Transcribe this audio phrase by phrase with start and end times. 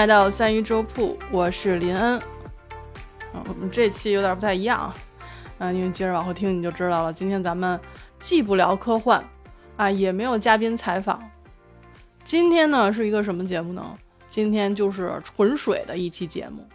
[0.00, 2.18] 来到三鱼粥铺，我是林恩。
[3.34, 4.94] 啊，我们这期有点不太一样啊，
[5.58, 7.12] 啊，因为接着往后听你就知道了。
[7.12, 7.78] 今天咱们
[8.18, 9.22] 既不聊科幻，
[9.76, 11.22] 啊，也没有嘉宾采访。
[12.24, 13.94] 今天呢是一个什么节目呢？
[14.26, 16.66] 今天就是纯水的一期节目。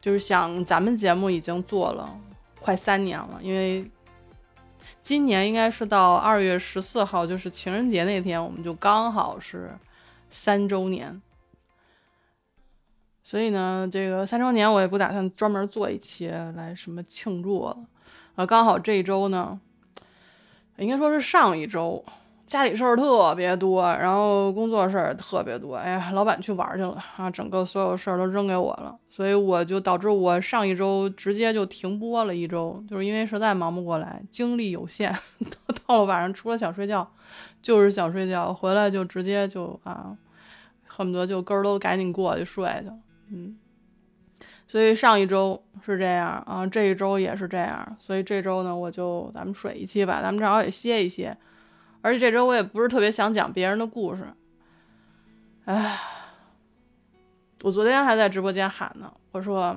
[0.00, 2.12] 就是想咱们节目已经做了
[2.58, 3.88] 快三年了，因为
[5.02, 9.70] 今年应该是到二月十四号，就是情人节那天，我们就刚好是
[10.30, 11.22] 三周年。
[13.28, 17.76] 所以呢，这个三周年我也不打算专门做一期来什么庆祝了，
[18.36, 19.58] 啊，刚好这一周呢，
[20.76, 22.04] 应该说是上一周，
[22.46, 35.12] 家里事儿特别多，然后工作事儿特别多，哎呀，老板去玩去了啊，整个所有事儿都扔给我了，所以我就导致我上一周直接就停播了一周，就是因为实在忙不过来，精力有限，
[35.84, 37.04] 到了晚上除了想睡觉
[37.60, 40.16] 就是想睡觉，回来就直接就啊，
[40.86, 42.92] 恨不得就根儿都赶紧过去睡去。
[43.30, 43.56] 嗯，
[44.66, 51.36] 所以上一周是这样啊，这一周也是这样，所以这周呢，我就咱们水一期吧，咱们正好也歇一歇。
[52.02, 54.28] 而且这周我也不是特别想讲别人的故事，
[55.64, 55.98] 哎，
[57.62, 59.76] 我昨天还在直播间喊呢，我说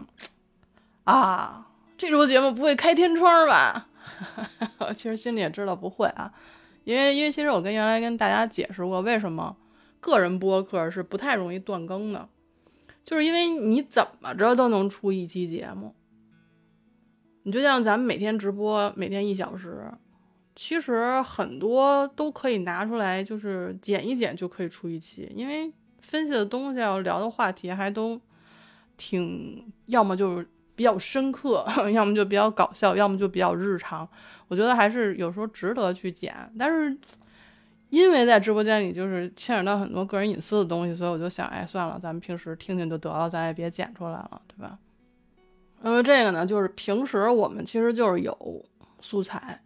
[1.05, 3.87] 啊，这周节目不会开天窗吧？
[4.77, 6.31] 我其实心里也知道不会啊，
[6.83, 9.55] 因为因为其实我跟原来跟大家解释过，为什么
[9.99, 12.29] 个人播客是不太容易断更的。
[13.03, 15.95] 就是因为你怎么着都能出一期节目，
[17.43, 19.91] 你就像咱们每天直播，每天一小时，
[20.55, 25.31] 其实很多都可以拿出来，就是剪一剪就可以出一期。
[25.35, 28.19] 因为分析的东西要聊的话题还都
[28.95, 34.07] 挺，要么就是比较深刻， 要么就比较搞笑，要么就比较日常。
[34.47, 36.97] 我觉得还是有时候值得去剪，但是。
[37.89, 44.77] 因为在直播间里就是牵扯到很多个人隐私的东西，所以我就想，哎，算了，咱们平时听听就得了，咱也别剪出来了，对吧？
[45.81, 48.65] 那么这个呢，就是平时我们其实就是有
[48.99, 49.59] 素材。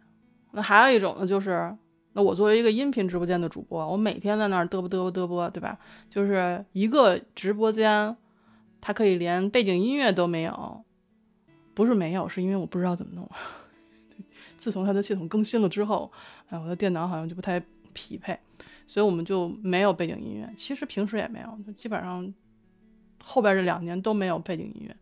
[0.52, 1.76] 那还有一种呢，就是
[2.14, 5.78] 那我作为一个音频直播间的主播，我每天在那儿嘚啵嘚啵嘚啵，对吧？
[6.08, 8.16] 就是一个直播间，
[8.80, 10.82] 它可以连背景音乐都没有，
[11.74, 13.28] 不是没有，是因为我不知道怎么弄。
[14.56, 16.10] 自从它的系统更新了之后，
[16.48, 17.62] 哎，我的电脑好像就不太。
[17.94, 18.38] 匹配，
[18.86, 20.52] 所以我们就没有背景音乐。
[20.54, 22.34] 其实平时也没有，基本上
[23.22, 24.94] 后边这两年都没有背景音乐。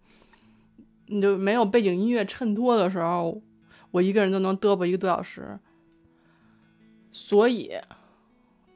[1.06, 3.42] 你就没有背景音乐衬托的时候，
[3.90, 5.58] 我一个人都能嘚啵一个多小时。
[7.10, 7.72] 所以，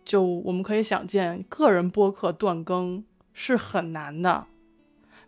[0.04, 3.03] 就我们可以想见，个人播客断更
[3.33, 4.47] 是很难的。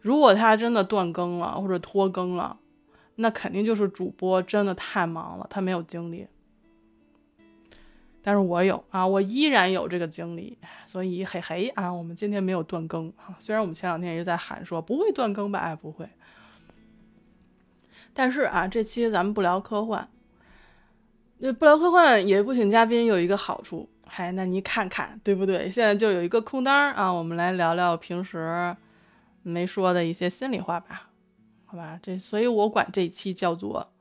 [0.00, 2.58] 如果他真的断更了或者拖更了，
[3.16, 6.26] 那肯定就是主播真的太忙了，他没有精力。
[8.20, 13.34] 但是我有啊，我依然有这个经历，所以嘿嘿啊，我们今天没有断更啊。
[13.38, 16.06] 虽然我们前两天一直在喊说不会断更吧，哎，不会。
[18.12, 20.08] 但是啊，这期咱们不聊科幻，
[21.38, 25.70] 那不聊科幻也不请嘉宾有一个好处，嗨，那你看看对不对？
[25.70, 28.76] 现在就有一个空单啊，我们来聊聊平时
[29.42, 31.10] 没说的一些心里话吧，
[31.64, 31.98] 好吧？
[32.02, 33.92] 这所以我管这期叫做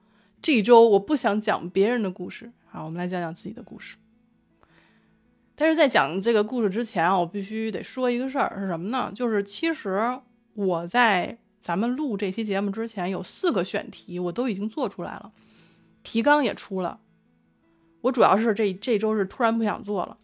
[0.42, 3.96] 这周我不想讲别人的故事啊，我们来讲讲自己的故事。
[5.60, 9.12] 但是在讲这个故事之前啊，我必须得说一个事儿，是什么呢？
[9.16, 10.00] 就是其实
[10.54, 15.32] 我在咱们录这期节目之前，有四个选题我都已经做出来了，
[16.04, 17.00] 提纲也出了。
[18.02, 20.16] 我主要是这这周是突然不想做了，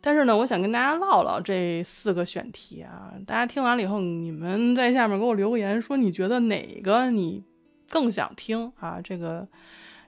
[0.00, 3.12] 但是呢，我想跟大家唠唠这四个选题啊。
[3.26, 7.44] 大家听完了以后，你们在下面给我留言，说你觉得哪个你
[7.90, 8.98] 更想听啊？
[9.04, 9.46] 这个，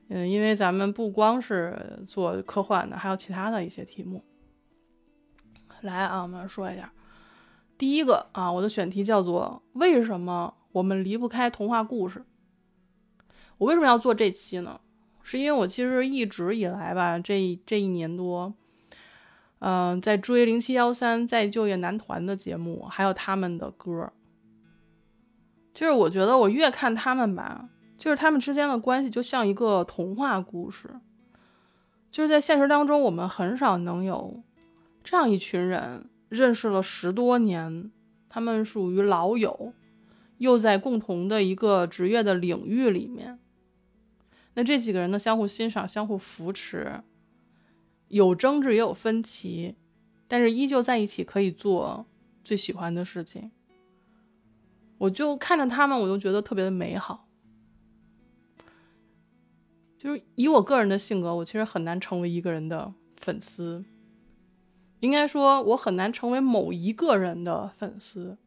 [0.08, 4.24] 嗯，因为咱们不光是做科幻的，还有其他的一些题目。
[5.86, 6.92] 来啊，我们说一下，
[7.76, 12.24] 第一个啊，我的选题叫做“为什么我们离不开童话故事”。
[13.58, 14.80] 我为什么要做这期呢？
[15.22, 18.52] 是因为我其实一直以来吧，这这一年多，
[19.60, 24.12] 嗯，在追零七幺三再就业男团的节目，还有他们的歌，
[25.72, 30.90] 就是我觉得我越看他们吧，就是他们之间的关系就像一个童话故事，
[32.10, 34.42] 就是在现实当中我们很少能有。
[35.04, 37.92] 这样一群人认识了十多年，
[38.28, 39.74] 他们属于老友，
[40.38, 43.38] 又在共同的一个职业的领域里面。
[44.54, 47.02] 那这几个人呢，相互欣赏，相互扶持，
[48.08, 49.76] 有争执也有分歧，
[50.26, 52.06] 但是依旧在一起可以做
[52.42, 53.50] 最喜欢的事情。
[54.96, 57.28] 我就看着他们，我就觉得特别的美好。
[59.98, 63.84] 就是以我个人的性格，我其实很难成为一个人的粉丝。
[65.04, 68.38] 应该说，我很难成为某一个人的粉丝。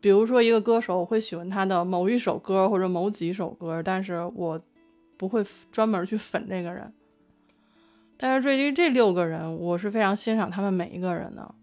[0.00, 4.60] 比如说，一个歌手，我会喜欢他的某一首歌或者某几首歌，但是我
[5.16, 6.92] 不会专门去粉这个人。
[8.16, 11.54] 但是对于这六个人，我是非常欣赏他们每一个人的。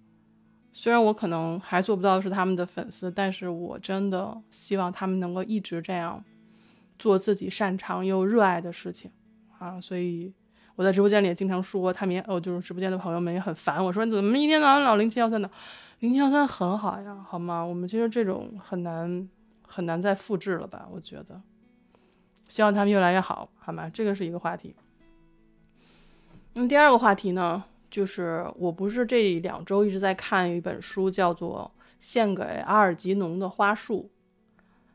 [0.74, 6.22] 虽然我可能还做不到是他们的粉丝，但是我真的希望他们能够一直这样
[7.00, 9.10] 做自己擅长又热爱的事情
[9.58, 9.80] 啊！
[9.80, 10.34] 所以
[10.78, 15.50] 我在直播间里也经常说，他们也哦，就是直播间的朋友们也很烦我说你怎么一天到晚老零七幺三的。
[16.00, 17.64] 零七幺三很好呀，好吗？
[17.64, 19.28] 我们其实这种很难
[19.68, 20.88] 很难再复制了吧？
[20.92, 21.42] 我觉得，
[22.48, 23.90] 希望他们越来越好，好吗？
[23.90, 24.76] 这个是一个话题。
[26.54, 34.12] 那么第二个话题呢，就是我不是这两周一直在看一本书，叫做《献给阿尔吉农的花束》，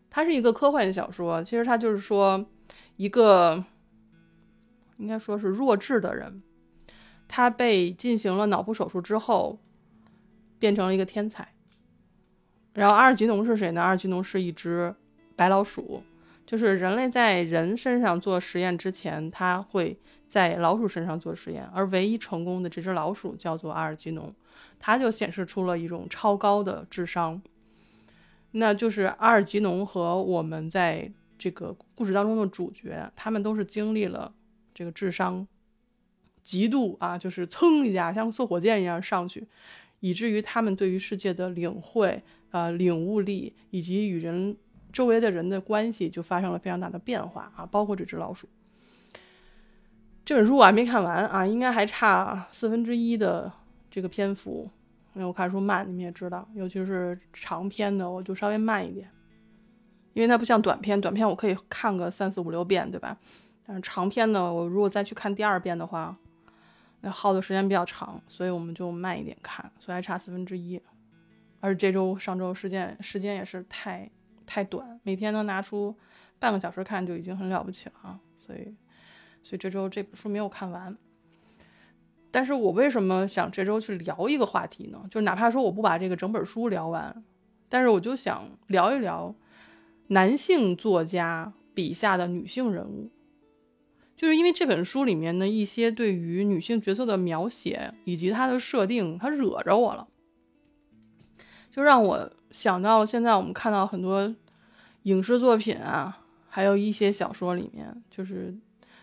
[0.08, 1.42] 它是一个科幻小说。
[1.42, 2.46] 其实它就是说，
[2.94, 3.64] 一个
[5.02, 6.42] 应该说是弱智的人，
[7.28, 9.58] 他被进行了脑部手术之后。
[10.62, 11.54] 变成了一个天才，
[12.74, 13.82] 然后阿尔吉农是谁呢？
[13.82, 14.94] 阿尔吉农是一只
[15.34, 16.04] 白老鼠，
[16.46, 24.32] 就是人类在人身上做实验之前，他会在老鼠身上做实验，而唯一成功的这只老鼠叫做阿尔吉农，
[24.78, 27.42] 它就显示出了一种超高的智商。
[28.52, 34.32] 那就是阿尔吉农和我们在这个故事当中的主角，他们都是经历了
[34.74, 35.46] 这个智商
[36.42, 39.46] 极度啊，就是蹭一下像坐火箭一样上去。
[40.00, 42.20] 以至于他们对于世界的领会、
[42.50, 44.56] 呃领悟力，以及与人
[44.92, 47.64] 周围的人的关系，就发生了非常大的变化啊！
[47.64, 48.48] 包括这只老鼠。
[50.24, 53.52] 这本书我还没看完啊，应该还差四分之一的
[53.88, 54.68] 这个篇幅。
[55.14, 59.08] 因为我看书慢，你们也知道，尤其是长篇的，我就稍微慢一点。
[60.14, 63.16] 因为它不像短篇，短篇我可以看个三四五六遍，对吧？
[63.66, 66.16] 但是长篇的，我如果再去看第二遍的话。
[67.04, 70.80] 那耗的时间比较长，所以我们就慢一点看，所以还差四分之一。
[71.58, 74.08] 而这周、上周时间时间也是太
[74.46, 75.92] 太短，每天能拿出
[76.38, 78.20] 半个小时看就已经很了不起了啊！
[78.38, 78.72] 所以，
[79.42, 80.96] 所以这周这本书没有看完。
[82.30, 85.04] 但是我为什么想这周去聊一个话题呢？
[85.10, 87.24] 就哪怕说我不把这个整本书聊完，
[87.68, 89.34] 但是我就想聊一聊
[90.06, 93.10] 男性作家笔下的女性人物。
[94.22, 100.06] 就是因为这本书里面的一些对于女性角色的描写以及它的设定，它惹着我了，
[101.72, 104.32] 就让我想到了现在我们看到很多
[105.02, 108.56] 影视作品啊，还有一些小说里面，就是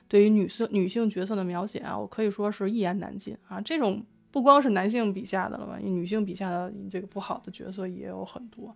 [0.08, 3.60] 对于女性女性角色的描写啊，我可以说是一言难尽啊。
[3.60, 4.02] 这种
[4.32, 8.74] 不光是男性笔下的了吧，女性笔下的这个不好的角色也有很多，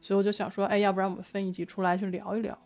[0.00, 2.58] 所以我就想说，哎，要不然我们分一集出来去聊一聊。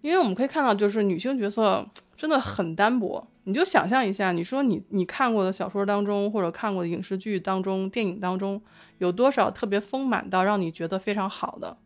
[0.00, 1.86] 因为我们可以看到，就是女性角色
[2.16, 3.26] 真的很单薄。
[3.44, 8.60] 你就想象一下，你说你你看过的小说当中，或者看过的影视剧当中、电影当中，
[8.98, 11.76] 有多少特别丰满到让你觉得非常好的？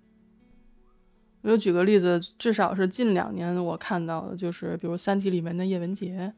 [1.42, 6.32] 我就举个例子，至少是近两年我看到的，就是比如《三体》里面的叶文洁，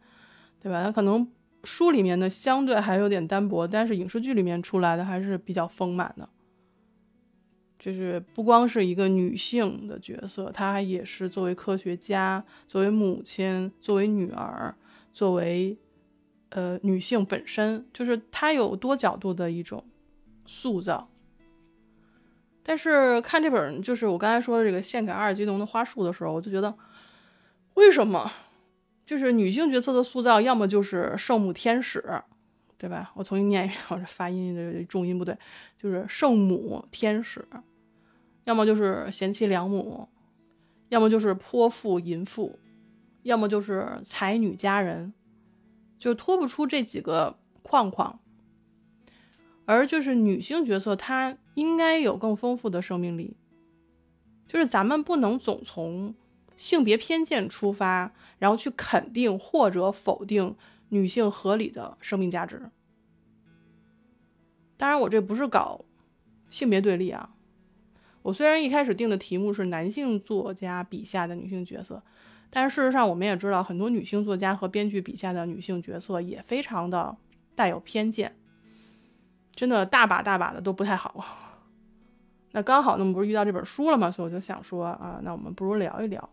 [0.61, 0.83] 对吧？
[0.83, 1.27] 他可能
[1.65, 6.29] 书里面的相对还有点单薄，但是影视剧里面出来的还是比较丰满的。
[7.79, 14.75] 就是不光是一个女性的角色，她也是作为科学家、作为母亲、作为女儿、
[15.13, 15.77] 作为
[16.51, 19.85] 呃女性本身，就是她有多角度的一种
[20.45, 21.09] 塑造。
[22.63, 26.77] 但是看这本就是我刚才说的这个献给阿尔基农的花束的时候，我就觉得，
[27.75, 28.33] 为什么
[29.05, 32.05] 就是女性角色的塑造，要么就是圣母天使，
[32.79, 33.11] 对吧？
[33.15, 35.37] 我重新念一遍，我这发音的重音不对。
[35.77, 37.47] 就是圣母天使，
[38.45, 40.09] 要么就是贤妻良母，
[40.91, 42.59] 要么就是泼妇淫妇，
[43.23, 45.13] 要么就是才女佳人，
[45.99, 48.21] 就脱不出这几个框框。
[49.65, 53.37] 而就是女性角色，她应该有更丰富的生命力。
[54.47, 56.15] 就是咱们不能总从
[56.55, 60.55] 性别偏见出发，然后去肯定或者否定
[60.89, 62.71] 女性合理的生命价值。
[64.77, 65.85] 当然，我这不是搞
[66.51, 67.35] 性别对立啊。
[68.23, 72.03] 我虽然一开始定的题目是男性作家笔下的女性角色，
[72.51, 77.17] 但是事实上我们也知道，很多女性作家和编剧笔下的女性角色也非常的
[77.55, 78.37] 带有偏见，
[79.55, 81.25] 真的大把大把的都不太好。
[82.51, 84.11] 那刚好，那么不是遇到这本书了吗？
[84.11, 86.29] 所以我就想说啊，那我们不如聊一聊。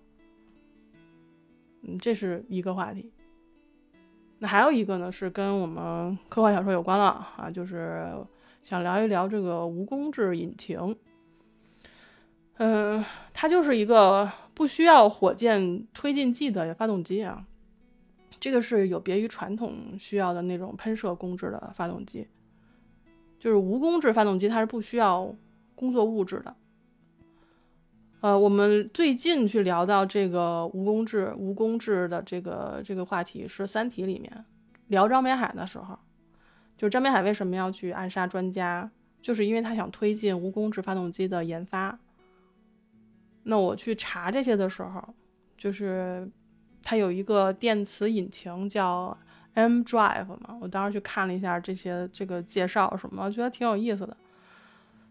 [1.83, 3.11] 嗯，这是一个话题。
[4.43, 7.05] 那还有一个呢，是跟我们科幻小说有关了
[7.37, 8.13] 啊，就是。
[8.61, 10.95] 想聊一聊这个无工质引擎，
[12.55, 17.45] 嗯，它就是一个不需要火箭推进剂的发动机啊。
[18.39, 22.25] 这个是有别于传统需要的那种喷射工质的发动机，
[23.37, 25.35] 就是无工质发动机，它是不需要
[25.75, 26.55] 工作物质的。
[28.23, 34.45] 呃，我们最近去聊到这个无工制、无工制的这个这个话题是《三体》里面
[34.87, 35.99] 聊张北海的时候，
[36.77, 38.89] 就是张北海为什么要去暗杀专家，
[39.21, 41.99] 就是因为他想推进无工制发动机的研发。
[43.43, 45.03] 那我去查这些的时候，
[45.57, 46.25] 就是
[46.81, 49.17] 它有一个电磁引擎叫
[49.55, 54.15] M Drive 嘛，我当时去看了一下这些这个介绍什么，觉得挺有意思的。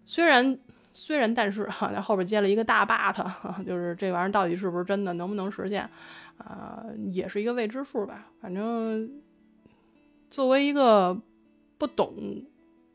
[0.06, 0.58] 虽然
[0.92, 3.14] 虽然但是哈，在后边接了一个大 but，
[3.64, 5.88] 就是这玩意儿到底是不是真的，能不能实现，
[6.38, 8.30] 啊，也是一个未知数吧。
[8.40, 9.10] 反正
[10.30, 11.18] 作为一个
[11.78, 12.44] 不懂，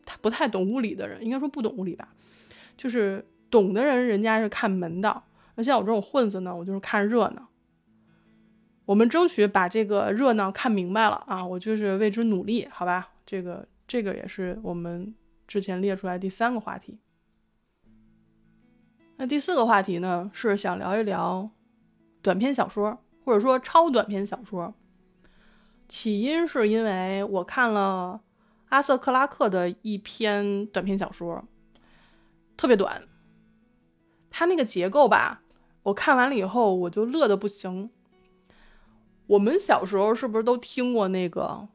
[0.06, 2.10] 他不太懂物理的人，应该说不懂物理吧，
[2.78, 5.24] 就是懂的人，人家是看门道。
[5.56, 7.48] 那像我这种混子呢，我就是看热闹。
[8.86, 13.10] 我们争取把这个热闹看明白了啊，我就是为之努力，好吧？
[13.26, 15.14] 这个这个也是我们
[15.46, 16.98] 之前列出来第三个话题。
[19.20, 21.50] 那第四个话题呢，是想聊一聊
[22.22, 24.76] 短篇小说，或者说超短篇小说。
[25.88, 28.22] 起因是因为我看了
[28.70, 31.44] 阿瑟克拉克的一篇短篇小说，
[32.56, 33.04] 特别短，
[34.30, 35.42] 他那个结构吧。
[35.84, 37.90] 我看完了以后，我就乐得不行。
[39.26, 41.68] 我们小时候是不是都听过那个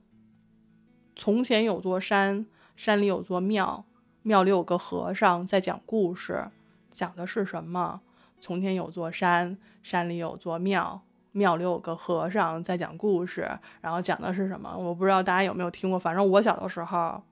[1.17, 2.47] “从前有座山，
[2.77, 3.85] 山里有座庙，
[4.23, 6.49] 庙里有个和尚在讲故事”？
[6.93, 8.01] 讲的是什么？
[8.39, 13.49] 从前有座山，山里有座庙，庙里有个和尚在讲故事。
[13.81, 14.77] 然后讲的是什么？
[14.77, 15.99] 我不知道大家有没有听过。
[15.99, 17.23] 反正我小的时候，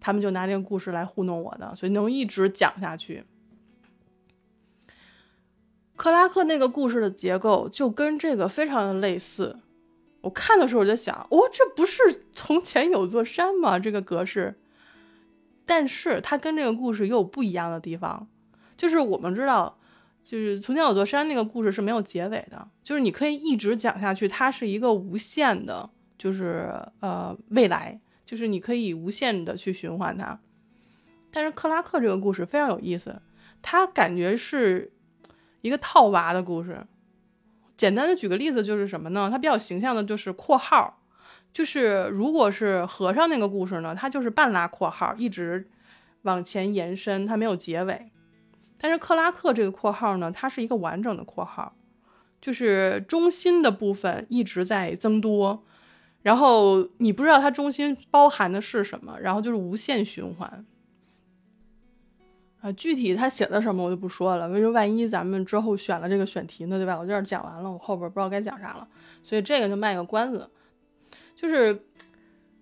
[0.00, 3.24] 他们就拿这个故事来糊弄我的，所以能一直讲下去。
[5.96, 9.60] 克拉克那个故事的结构就跟这个非常的类似。
[10.22, 13.78] 我看的时候我就想，哦，这不是从前有座山吗？
[13.78, 14.58] 这个格式，
[15.66, 18.26] 但是它跟这个故事又有不一样的地方。
[18.84, 19.74] 就是我们知道，
[20.22, 25.88] 就是从前有座山那个故事是没有结尾的，就是你可以一直讲下去，它是一个无限的，
[26.18, 30.38] 就是呃未来，就是你可以无限的去循环它。
[31.30, 33.22] 但是克拉克这个故事非常有意思，
[33.62, 34.90] 它感觉是。
[35.64, 36.86] 一个套娃的故事，
[37.74, 39.30] 简单的举个例子就是什么呢？
[39.30, 41.02] 它比较形象的就是括号，
[41.54, 45.66] 就是如果是和尚那个故事呢，它就是半拉括号，一直
[46.20, 48.10] 往前延伸，它没有结尾。
[48.84, 51.74] 但是克拉克这个括号呢，它是一个完整的括号，
[52.38, 55.64] 就是中心的部分一直在增多，
[56.20, 60.66] 然后你不知道它中心包含的是什么，然后就是无限循环。
[62.60, 66.98] 啊，具体他写的什么我就不说了，因为万一咱们之后选了这个选题呢，对吧？
[66.98, 68.86] 我这儿讲完了，我后边不知道该讲啥了，
[69.22, 70.46] 所以这个就卖个关子。
[71.34, 71.82] 就是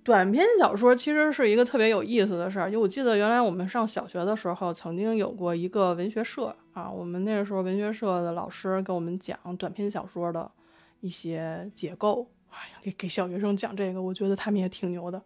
[0.04, 10.50] 短篇小说其实是一个特别有意思的事儿，因为我记得原来我们上小学的时候，曾经有过一个文学社啊，我们那个时候文学社的老师给我们讲短篇小说的
[11.00, 12.30] 一些结构。
[12.50, 15.22] 哎呀，给给小学生讲这个，我觉得他们也挺牛的。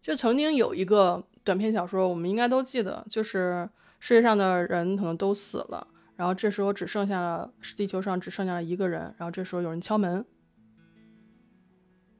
[0.00, 1.24] 就曾经有一个。
[1.44, 3.66] 短篇小说，我们应该都记得，就是
[4.00, 10.22] 世界上的人可能都死了，然后这时候只剩下了地球上只剩下了一个人，然后这时候有人敲门，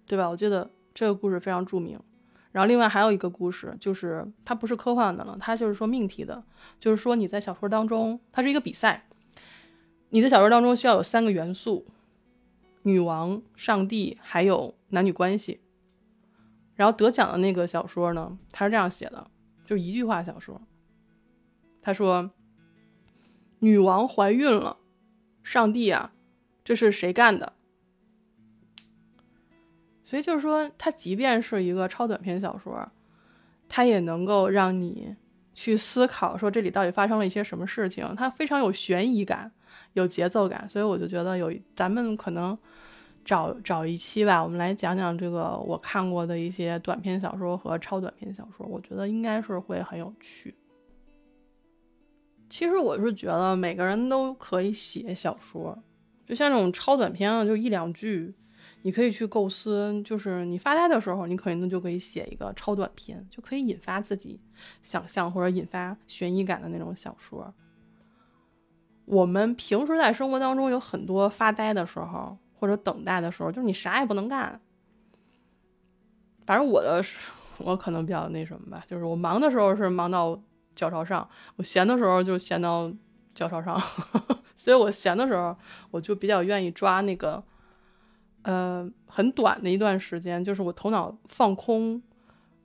[0.06, 0.30] 对吧？
[0.30, 1.96] 我记得这个故事非常著名。
[2.50, 6.42] 然后另外还有一个故事，就是它不是科幻的了，它就是说命题的，
[6.80, 9.06] 就是说你在小说当中，它是一个比赛，
[10.08, 11.86] 你的小说当中需要有三个元素：
[12.82, 15.60] 女王、上帝，还有男女关系。
[16.74, 19.30] 然后得奖的那个小说呢，他是这样写的，
[19.64, 20.60] 就一句话小说。
[21.80, 22.32] 他说
[23.60, 24.78] ：“女王怀孕了，
[25.44, 26.12] 上帝啊，
[26.64, 27.52] 这是谁干的？”
[30.08, 32.90] 所以就是说，它即便是一个超短篇小说，
[33.68, 35.14] 它也能够让你
[35.52, 38.14] 去思考，说这里到底发生了一些什么事情。
[38.16, 39.52] 它非常有悬疑感，
[39.92, 42.56] 有节奏感，所以我就觉得有咱们可能。
[43.24, 50.54] 找找一期吧，我们来讲讲这个我看过的一些短篇小说和超短篇小说，我觉得应该是会很有趣。
[52.48, 55.78] 其实我是觉得每个人都可以写小说，
[56.26, 58.34] 就像这种超短篇啊，就一两句，
[58.88, 64.40] 你可以去构思，就是你发呆的时候，你可能就可以写一个超短篇，就可以引发自己
[64.82, 67.52] 想象或者引发悬疑感的那种小说。
[69.04, 72.38] 我们平时在生活当中有很多发呆的时候。
[72.60, 74.60] 或者等待的时候，就是你啥也不能干。
[76.44, 77.00] 反正我的，
[77.58, 80.36] 我可能比较那什么吧，就是我忙的时候是忙到
[80.74, 82.92] 脚朝上，我闲的时候就闲到
[83.32, 83.80] 脚朝上。
[84.56, 85.56] 所以我闲的时候，
[85.92, 87.40] 我就比较愿意抓那个，
[88.48, 92.02] 呃很短的一段时间，就是我头脑放空，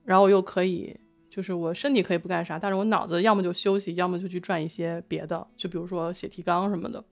[0.05, 0.97] 然后又可以，
[1.29, 7.03] 就是我身体可以不干啥，但是我脑子要么就休息，要么就去转一些别的，就比如说写提纲什么的。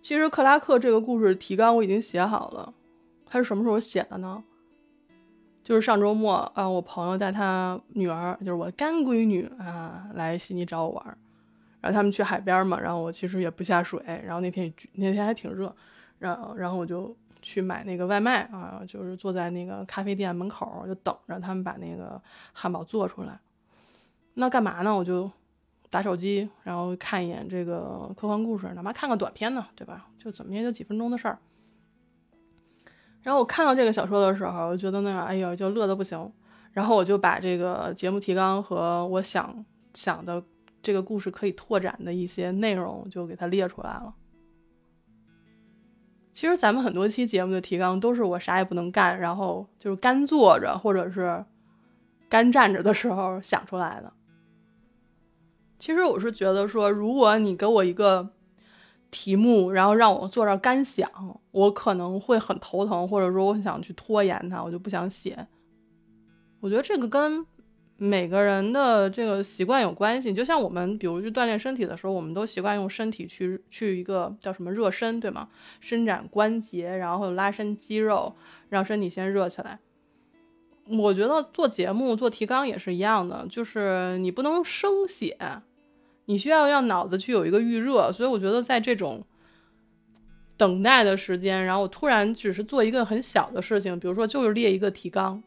[0.00, 2.72] 其实克拉克这个故事提纲我已经写好了，
[3.26, 4.44] 他是什么时候写的呢？
[5.64, 11.04] 就是上周末啊，我朋友带他女儿，就是我干闺女啊，来悉尼找我玩，
[11.80, 15.74] 然后他们去海边嘛，然后我其实也不下水，然后那天那天还挺热，
[16.18, 22.20] 然后然后我就去买那个外卖啊，就是坐在那个咖啡店门口就等着他们把那个
[22.52, 23.38] 汉堡做出来。
[24.34, 24.96] 那干嘛呢？
[24.96, 25.30] 我就
[25.90, 30.06] 打手机，然后看一眼这个科幻故事，哪怕看个短片呢，对吧？
[30.18, 31.38] 就怎么也就几分钟的事儿。
[33.22, 36.32] 然后我看到这个小说的时候，我觉得那哎呦，就乐得不行。
[36.72, 40.40] 然后我就把这个节目提纲和我想想的
[40.80, 44.14] 这个故事可以拓展的一些内容就给它列出来了。
[46.38, 51.44] 其实咱们很多期节目的提纲都是我啥也不能干，然后就是干坐着或者是
[52.28, 54.12] 干站着的时候想出来的。
[55.80, 58.30] 其实我是觉得说，如果你给我一个。
[59.10, 61.10] 题目，然后让我坐这干想，
[61.50, 65.48] 我可能会很头疼，或者说我想去拖延它，我就不想写。
[66.60, 67.44] 我觉得这个跟
[68.00, 70.32] 每个人的这个习惯有关系。
[70.32, 75.48] 就像我们，比如去锻炼身体的时候，我们都习惯用身体去去一个叫什么热身，对吗？
[75.80, 78.34] 伸展关节，然后拉伸肌肉，
[78.68, 79.80] 让身体先热起来。
[80.86, 85.36] 我觉得做节目、做提纲也是一样的，就是你不能生写。
[86.26, 89.24] 你需要让脑子去有一个预热，所以我觉得在这种
[90.56, 95.42] 等待的时间，然后突然只是做一个很小的事情，比如说就是列一个提纲，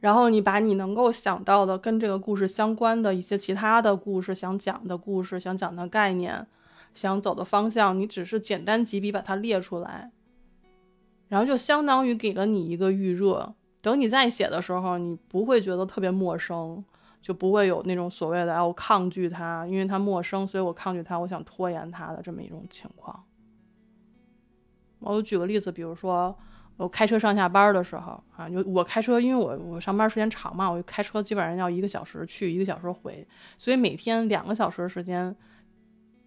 [0.00, 6.46] 然后你把你能够想到的跟这个故事相关的一些其他的故事想讲的故事、想讲的概念、
[6.94, 10.10] 想走的方向，你只是简单几笔把它列出来，
[11.28, 16.84] 然后就相当于给了你一个预热，等你再写的时候，你不会觉得特别陌生。
[17.20, 23.24] 就不会有那种所谓的哎，我抗拒它，因为它陌生，所以我抗拒它，我想拖延它的这么一种情况。
[25.00, 26.34] 我举个例子，比如说
[26.78, 33.26] 我开车上下班的时候啊，就我开车，因为我我上班时间长嘛，我开车基本上要一个小时去，一个小时回，
[33.58, 35.34] 所以每天两个小时时间，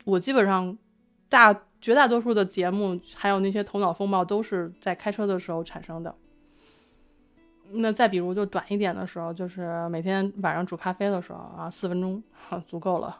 [0.04, 0.78] 我基本上
[1.30, 6.14] 大绝大多数的节目，还有那些头脑风暴，都是在开车的时候产生的。
[7.74, 12.22] 那再比如，就短一点的时候，就是每天晚上煮咖啡的时候啊，四分钟
[12.68, 13.18] 足够了。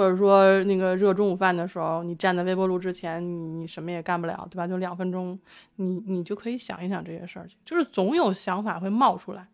[0.00, 4.66] 或者说那个热中午饭的时候，你站在微波炉之前，你你什么也干不了，对吧？
[4.66, 5.38] 就两分钟，
[5.76, 7.46] 你你就可以想一想这些事儿。
[7.66, 9.46] 就是总有想法会冒出来，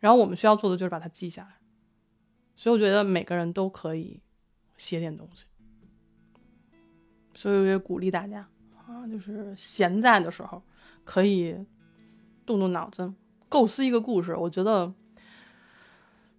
[0.00, 1.50] 然后我们需要做的就是把它记下来。
[2.56, 4.20] 所以我觉得每个人都可以
[4.76, 5.44] 写点东西。
[7.32, 8.48] 所以我也鼓励大家
[8.88, 10.60] 啊，就是闲在的时候
[11.04, 11.56] 可以。
[12.46, 13.14] 动动脑子，
[13.48, 14.34] 构思一个故事。
[14.34, 14.92] 我觉得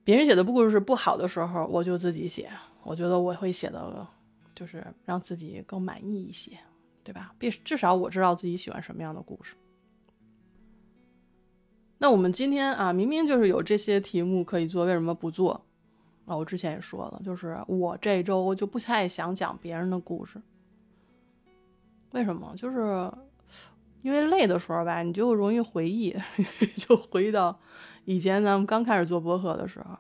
[0.03, 2.51] 别人写的故事不好的时候，我就自己写。
[2.83, 4.07] 我觉得我会写的，
[4.55, 6.51] 就是让自己更满意一些，
[7.03, 7.33] 对吧？
[7.37, 9.55] 必至少我知道自己喜欢什么样的故事。
[11.97, 15.65] 那我们今天啊，明明就是有这些题目可以做，为什么不做？
[16.25, 20.41] 啊，我之前也说了，就是我这周就不太想讲别人的故事。
[22.11, 22.53] 为什么？
[22.55, 23.11] 就是。
[24.03, 26.11] 因为累的时候吧，你就容易回忆，
[26.75, 27.55] 就回忆到
[28.05, 29.95] 以前咱们刚开始做播客的时候，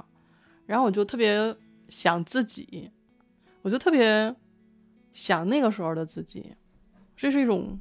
[0.65, 1.55] 然后我就特别
[1.91, 2.89] 想自己，
[3.61, 4.33] 我就特别
[5.11, 6.55] 想那个时候的自己，
[7.17, 7.77] 这是一种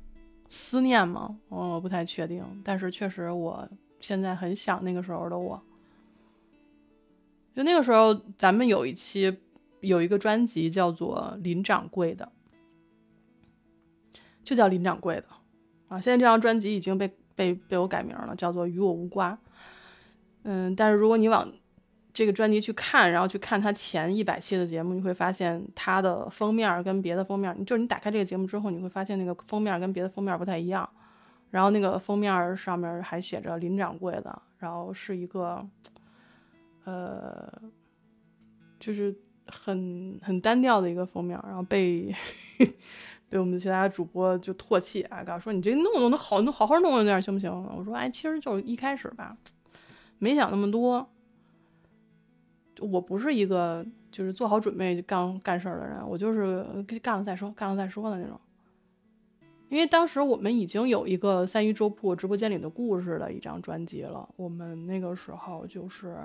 [0.48, 1.38] 思念吗？
[1.48, 3.68] 我不太确定，但是确实我
[4.00, 5.62] 现在很想那个时候的我。
[7.54, 9.38] 就那个时候，咱们有一期
[9.80, 12.32] 有一个专辑叫做林掌柜的，
[14.42, 15.26] 就叫林掌柜的。
[15.88, 19.32] 啊，现在这张专辑已经被被被我改名了，叫做《与我无关》。
[20.42, 21.52] 嗯，但是如果你往
[22.12, 30.88] 这个专辑去看，然后去看他前一百期的节目，你会发现他的封面跟别的封面，就是你打开这个节目之后，你会发现那个封面跟别的封面不太一样。
[31.50, 35.66] 然后那个封面上面还写着林掌柜的，然后是一个，
[36.84, 37.52] 呃，
[38.78, 39.14] 就是
[39.46, 42.14] 很很单调的一个封面，然后被。
[43.30, 47.48] 被我们其他主播就唾弃啊，告诉说你这弄弄的好，弄好好弄弄点行不行？
[47.76, 49.36] 我说哎，其实就是一开始吧，
[50.18, 51.08] 没想那么多。
[52.80, 56.64] 我不是一个就是做好准备干干事儿的人，我就是
[57.02, 58.38] 干了再说，干了再说的那种。
[59.68, 66.16] 因为当时我们已经有一个三一粥铺直播间里的故事的一张专辑了，我们那个时候就是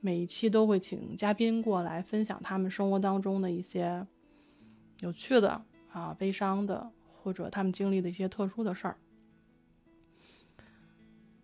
[0.00, 4.06] 每一期都会请嘉宾过来分享他们生活当中的一些
[5.00, 5.62] 有趣的。
[5.92, 8.96] 啊，悲伤的，或者他们经历的一些特殊的事儿。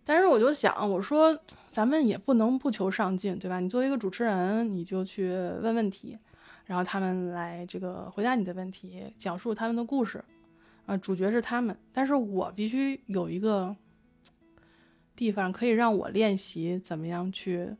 [0.08, 1.36] 但是我就想，我说
[1.68, 3.58] 咱们也不能不求上进，对吧？
[3.58, 6.16] 你作为一个主持人，你就去问问题，
[6.64, 10.24] 然后他们来这个回答你的问题，讲述他们的故事，
[10.86, 11.76] 啊，主角是他们。
[11.92, 13.74] 但是我必须有一个
[15.16, 17.74] 地方可以让我练习怎么样去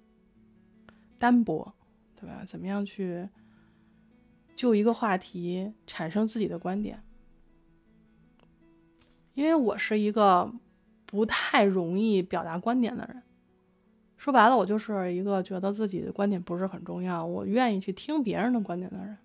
[1.20, 1.72] 单播，
[2.20, 2.42] 对吧？
[2.44, 3.28] 怎么样去
[4.56, 7.00] 就一个话题产生自己的观点？
[9.34, 10.52] 因为我是一个。
[11.06, 13.22] 不太容易表达观点的人，
[14.16, 19.16] 说白了，我就是一个觉得自己的观点不是很重要，我愿意去听别人的观点的人。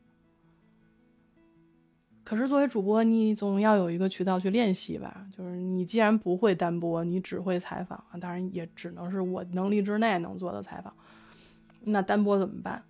[2.24, 5.26] 可是作为主播，你总要有一个渠道去练习吧。
[5.36, 10.94] 就是你既然不会单播，你只会采访，当然也只能是我能力之内能做的采访。
[11.82, 12.84] 那单播怎么办？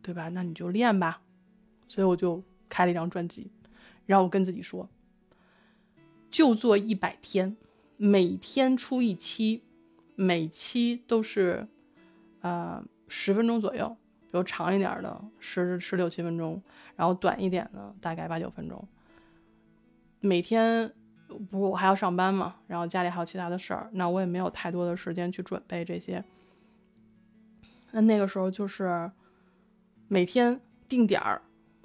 [0.00, 0.28] 对吧？
[0.28, 1.20] 那你就练吧。
[1.88, 3.50] 所以我就开了一张专辑，
[4.06, 4.88] 然后我跟自己说。
[6.30, 7.56] 就做一百天，
[7.96, 9.62] 每天出一期，
[10.14, 11.66] 每期都是，
[12.40, 16.62] 呃，十分钟左右，比如长一点的十十六七分钟，
[16.94, 18.86] 然后短一点的大概八九分钟。
[20.20, 20.92] 每天
[21.50, 26.22] 不，我还要上班嘛，然后家里还有其他的事儿，那我也没有太多的时间去准备这些。
[27.92, 29.10] 那那个时候就是
[30.08, 31.40] 每天定点儿，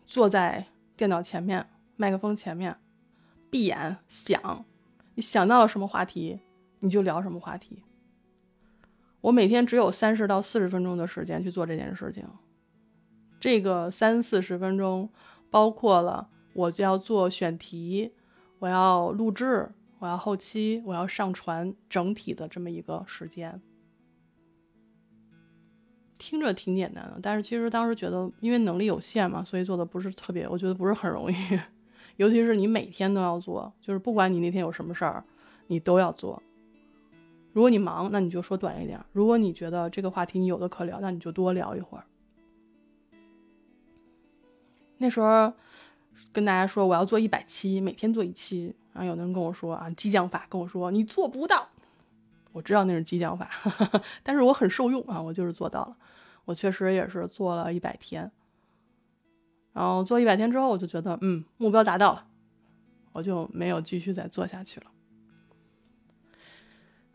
[0.05, 2.75] 坐在电脑前面，麦克风前面。
[3.51, 4.65] 闭眼想，
[5.15, 6.39] 你想到了什么话题，
[6.79, 7.83] 你就聊什么话题。
[9.19, 12.25] 我每天只有三十到四十分钟的时间去做这件事情。
[13.39, 15.11] 这个三四十分钟
[15.49, 18.13] 包括了我就要做选题，
[18.59, 23.61] 我要录制，我要后期，我要上传，整体的这么一个时间。
[26.17, 31.35] 听着挺简单的，但是其实当时觉得，因为能力有限嘛，所以做的不是特别，我觉得不是很容易。
[32.17, 35.23] 尤其是你每天都要做，就是不管你那天有什么事儿，
[35.67, 36.41] 你都要做。
[37.53, 42.03] 如果你忙，那你就说短一点；如果你觉得这个话题你有的可聊，那你就多聊一会儿。
[44.97, 45.51] 那时候
[46.31, 48.73] 跟大家说我要做一百期，每天做一期。
[48.93, 51.67] 然后有的人跟我说啊，激将法，跟我说你做不到。
[52.51, 53.49] 我知道那是激将法，
[54.21, 55.95] 但是我很受用啊，我就是做到了。
[56.43, 58.29] 我确实也是做了一百天。
[59.73, 62.25] 然后做一百天之后，我就觉得，嗯，目标达到了，
[63.13, 64.87] 我就没有继续再做下去了。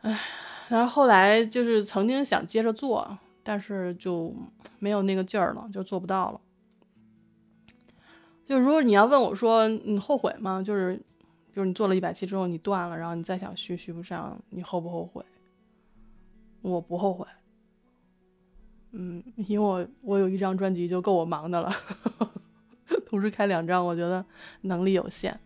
[0.01, 0.21] 唉，
[0.69, 4.35] 然后后来就是曾经想接着做，但是就
[4.79, 6.41] 没有那个劲儿了，就做不到了。
[8.47, 10.63] 就如果你要问我说，你后悔吗？
[10.63, 11.03] 就是，
[11.53, 15.25] 就是你做了一百期之后你断了，然后你再想续续不上，你后不后悔？
[16.63, 17.27] 我不后悔。
[18.93, 21.71] 嗯，因为我我有一张专辑就够我忙的了。
[23.07, 24.25] 同时开两张，我觉得
[24.63, 25.39] 能力有限，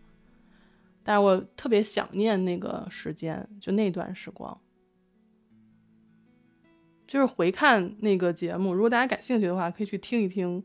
[1.03, 4.59] 但是我特别想念那个时间，就那段时光。
[7.07, 10.63] 就是回看那个节目，如果大家感兴趣的话，可以去听一听，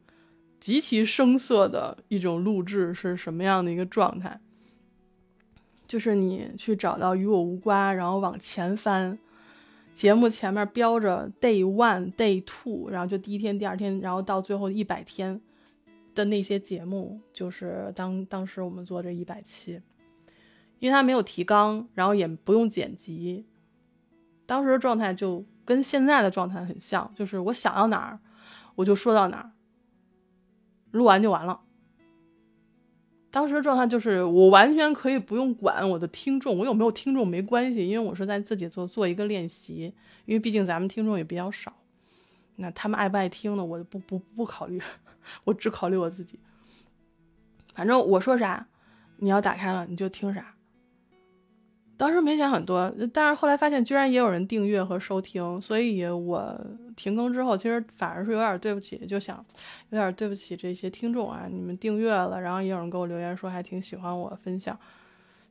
[0.61, 4.41] 极其生涩的一种录制是什么样的一个状态。
[5.89, 9.19] 就是你去找到与我无关，然后往前翻，
[9.93, 15.41] 节目前面标着 day one、day two，然后就第一天、第二天，然后到最后一百天。
[16.16, 19.81] 的那些节目，就是当当时我们做这一百期，
[20.79, 23.44] 因为他没有提纲，然后也不用剪辑，
[24.46, 28.18] 当时的状态就跟现在的状态很像，就是我想到哪儿，
[28.76, 29.52] 我就说到哪儿，
[30.92, 31.61] 录完就完了。
[33.31, 39.92] 当时的状态就是我完全可以不用管我的听众，我有没有听众没关系，因为我是在自己做做一个练习，
[40.24, 41.76] 因为毕竟咱们听众也比较少，
[42.57, 43.62] 那他们爱不爱听呢？
[43.62, 44.81] 我就不不不考虑。
[45.45, 46.39] 我只考虑我自己，
[47.75, 48.67] 反正我说啥，
[49.19, 50.55] 你要打开了你就听啥。
[51.99, 56.55] 当时没想很多，但是后来发现居然也有人订阅和收听，所以我
[56.95, 59.43] 停更之后，其实反而是有点对不起，就想
[59.89, 64.79] 有点对不起这些听众啊，你们订阅了，然后也有人给我留言说还挺喜欢我分享，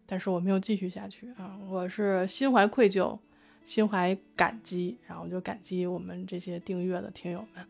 [0.06, 3.18] 但是我没有继续下去啊，我是心怀愧疚，
[3.66, 7.66] 心怀感激，然后就感激我们这些订阅的听友们。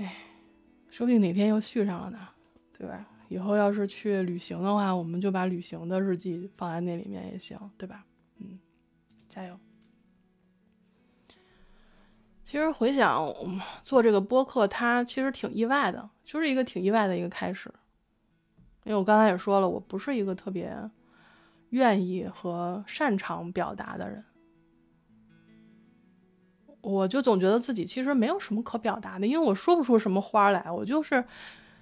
[0.00, 0.16] 哎，
[0.88, 2.28] 说不定哪天又续上了呢，
[2.72, 3.06] 对吧？
[3.28, 8.06] 以后要是去旅行的话，我们就把旅行的日记放在那里面也行，对吧？
[8.38, 8.58] 嗯，
[9.28, 9.60] 加油。
[12.46, 13.32] 其实回想
[13.82, 17.72] 做这个播客，它其实挺意外的，就是一个挺意外的一个开始。
[18.84, 20.74] 因为我刚才也说了，我不是一个特别
[21.68, 24.24] 愿意和擅长表达的人。
[26.82, 30.70] 我就总觉得自己其实没有什么可表达的，因为我说不出什么花来。
[30.70, 31.24] 我就是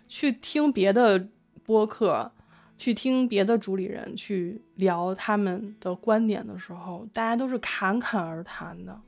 [0.07, 1.29] 去听别的
[1.65, 2.33] 播客，
[2.77, 9.01] 去听别的主理人去聊他们的观点的时候，大家都是侃侃而谈的。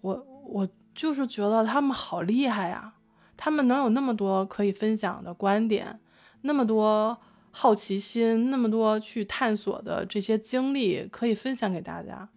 [0.00, 2.94] 我我就是觉得他们好厉害呀，
[3.36, 5.98] 他们能有那么多可以分享的观点，
[6.42, 7.16] 那么多
[7.50, 12.28] 好奇心，那么多去探索的这些经历可以分享给大家。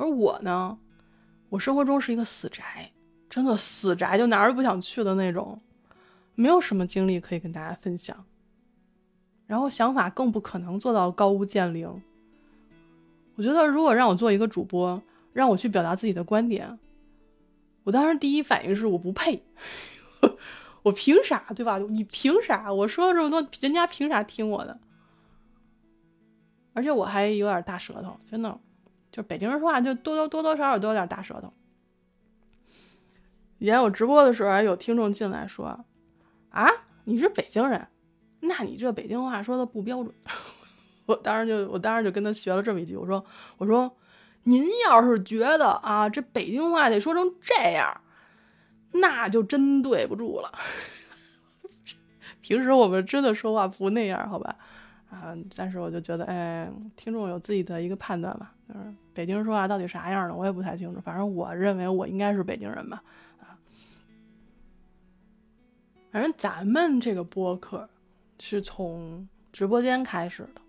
[0.00, 0.78] 而我呢，
[1.50, 2.90] 我生活中是一个死宅，
[3.28, 5.60] 真的死宅，就哪儿也不想去的那种，
[6.34, 8.24] 没有什么经历可以跟大家分享，
[9.46, 12.00] 然后想法更不可能做到高屋建瓴。
[13.34, 15.02] 我觉得如果让我做一个主播，
[15.34, 16.78] 让我去表达自己的观点，
[17.84, 19.42] 我当时第一反应是我不配，
[20.82, 21.76] 我凭啥，对吧？
[21.76, 22.72] 你凭啥？
[22.72, 24.80] 我说了这么多，人家凭啥听我的？
[26.72, 28.58] 而且我还有点大舌头，真的，
[29.10, 31.52] 就北京人说话就多多多多少少都有点大舌头。
[33.58, 35.84] 以前我直播的时候，还有听众进来说
[36.50, 36.68] ：“啊，
[37.04, 37.86] 你是北京人，
[38.40, 40.14] 那你这北京话说的不标准。
[41.06, 43.24] ”我当时就我当时就跟他学了这么一句，我说
[43.58, 43.96] ：“我说。”
[44.44, 48.00] 您要是觉得啊，这北京话得说成这样，
[48.92, 50.50] 那就真对不住了。
[52.40, 54.56] 平时我们真的说话不那样，好吧？
[55.10, 58.54] 啊，但是我就觉得，哎，听众有自己的一个判断吧。
[58.72, 61.00] 就是北京说话到底啥样的，我也不太清楚。
[61.00, 63.02] 反正我认为我应该是北京人吧。
[63.40, 63.58] 啊，
[66.12, 67.88] 反正咱们这个播客
[68.38, 70.60] 是从直播间开始的。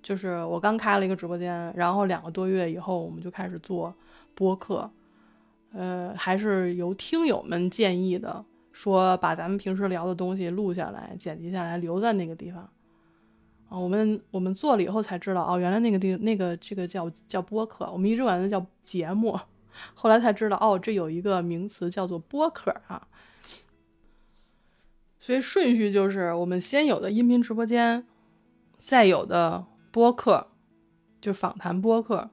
[0.00, 3.92] 就是我刚开了一个直播间，然后两个多月以后，我们就开始做
[4.34, 4.88] 播客，
[5.72, 8.42] 呃，还是由听友们建议的，
[8.72, 12.70] 说把咱们平时聊的东西录下来、剪辑下来，留在那个地方。
[13.68, 19.38] 啊，我们我们做了以后才知道，哦，原来那个地那个这个叫叫播客，我们一直管它叫节目，
[19.94, 23.08] 后来才知道，哦，这有一个名词叫做播客啊。
[25.20, 28.06] 所以顺序就是我们先有的音频直播间，
[28.78, 29.66] 再有的。
[29.90, 30.48] 播客，
[31.18, 32.30] 就访谈播客，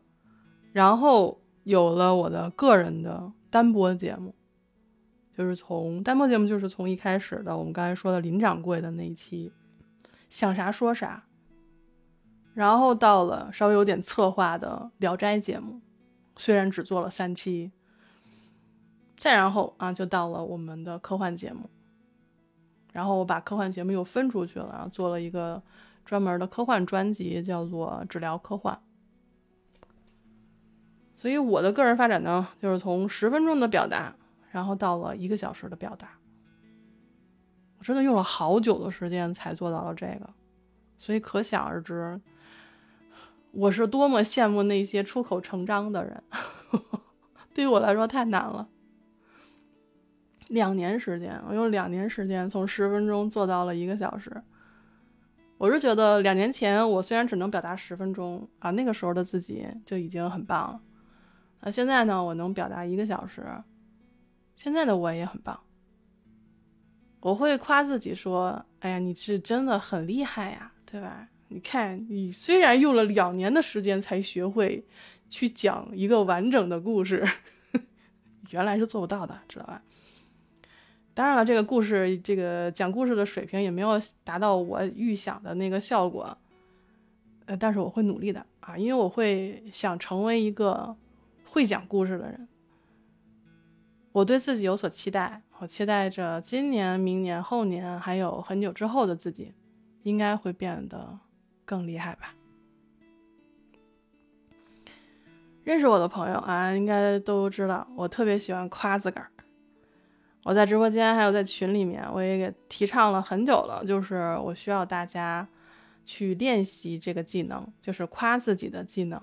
[0.74, 4.36] 然后有了我的个人的单播节目，
[5.36, 9.52] 就是从单播节目就是从一开始的我们刚才说的林掌柜的那一期，
[10.30, 11.25] 想啥说啥，
[12.56, 15.80] 然后到了稍微有点策划的聊斋节目，
[16.36, 17.72] 虽然只做了三期，
[19.20, 21.70] 再然后啊就到了我们的科幻节目，
[22.94, 25.62] 然后我把科幻节目又分出去了，然后做了一个。
[26.06, 28.80] 专门的科幻专辑叫做《治疗科幻》，
[31.18, 34.16] 所以我的个人发展呢，就是从十分钟的表达，
[34.52, 36.10] 然后到了一个小时的表达。
[37.80, 40.30] 我真的用了好久的时间才做到了这个，
[41.00, 42.22] 所以可想而知，
[43.56, 46.22] 我是多么羡慕那些出口成章的人。
[47.54, 48.68] 对于我来说太难了，
[50.50, 54.44] 两年时间，我用两年时间从十分钟做到了一个小时。
[55.58, 60.82] 我是觉得两年前我虽然只能表达十分钟啊，那个时候的自己就已经很棒了。
[61.62, 63.42] 那现在呢，我能表达一个小时，
[64.58, 65.58] 现在的我也很棒。
[67.22, 71.30] 我会夸自己说：“哎呀，你是真的很厉害呀，对吧？
[71.48, 74.84] 你看，你虽然用了两年的时间才学会
[75.30, 77.28] 去讲一个完整的故事，
[78.52, 79.82] 原来是做不到的，知道吧？”
[81.14, 86.38] 当然了，这个故事，这个讲故事的水平也没有达到我预想的那个效果，
[87.46, 90.94] 呃，但是我会努力的啊，因为我会想成为一个
[91.46, 92.48] 会讲故事的人。
[94.12, 99.54] 我对自己有所期待，我期待着今年、明年、后年，还有很久之后的自己，
[100.04, 101.18] 应该会变得
[101.66, 102.36] 更厉害吧。
[105.64, 109.32] 认识我的朋友啊，应该都知道，我特别喜欢夸自个儿。
[110.44, 115.48] 我在直播间还有在群里面，我也给提倡了很久了，就是我需要大家
[116.04, 119.20] 去练习这个技能，就是夸自己的技能。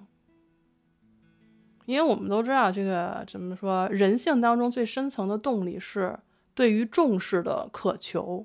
[1.84, 6.18] 因为我们都知道，这个怎么说，人性当中最深层的动力是
[6.54, 8.44] 对于重视的渴求。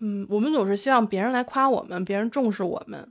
[0.00, 3.10] 嗯，我们总是希望别人来夸我们，别人重视我们。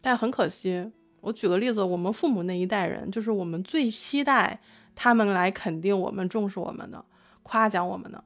[0.00, 4.60] 但很可惜，我举个例子，我们父母那一代人，就是我们最期待。
[5.00, 7.04] 他们来肯定我们、重视我们的、
[7.44, 8.24] 夸奖我们的，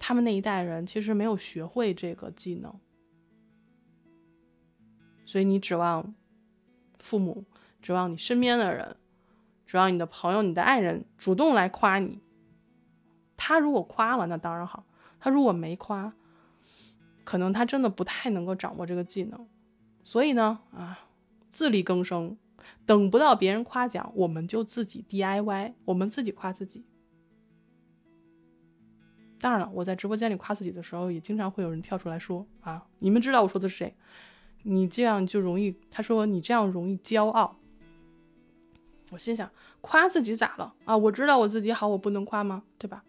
[0.00, 2.74] 他们那一代人其实没有学会这个技能，
[5.24, 6.12] 所以你指望
[6.98, 7.44] 父母、
[7.80, 8.96] 指望你身边的人、
[9.66, 12.18] 指望你的朋友、你的爱人主动来夸你，
[13.36, 14.82] 他如果夸了，那当然好；
[15.20, 16.12] 他如果没夸，
[17.30, 19.46] 可能他真的不太能够掌握这个技能。
[20.02, 20.98] 所以呢，啊，
[21.48, 22.36] 自力更生。
[22.84, 26.84] 等不到别人夸奖，我们就自己 DIY，我们自己夸自己。
[29.38, 33.94] 当然了，我在直播间里夸自己的时候，也经常会有人跳出来说啊，你们知道我说的是谁？
[34.64, 37.56] 你这样就容易，他说你这样容易骄傲。
[39.10, 39.48] 我心想，
[39.80, 40.96] 夸自己咋了啊？
[40.96, 42.64] 我知道我自己好，我不能夸吗？
[42.76, 43.04] 对吧？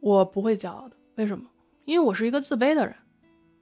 [0.00, 1.49] 我不会骄傲的，为什么？
[1.90, 2.94] 因为我是一个自卑的人，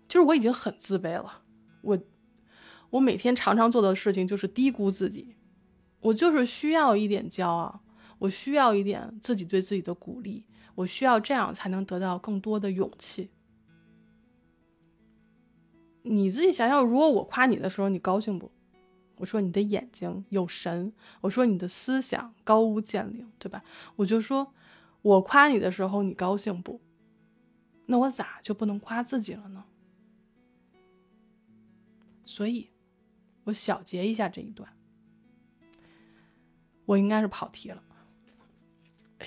[0.06, 1.40] 就是我已经很自卑了。
[1.80, 1.98] 我，
[2.90, 5.34] 我每天常常做的事情就是低估自己，
[6.00, 7.80] 我就是需要一点骄傲，
[8.18, 13.30] 我需要一点自己对自己的鼓励，我需要这样才能得到更多的勇气。
[16.02, 18.50] 你自己想想，如果我夸你的时候，你高兴不？
[19.16, 23.64] 我说你的眼睛有神，我说你的思想高屋建瓴，对吧？
[23.96, 24.52] 我就说，
[25.00, 26.78] 我夸你的时候，你高兴不？
[27.90, 29.64] 那我咋就不能夸自己了呢？
[32.26, 32.68] 所以，
[33.44, 34.70] 我小结一下这一段。
[36.84, 37.82] 我应该是跑题了，
[39.18, 39.26] 哎，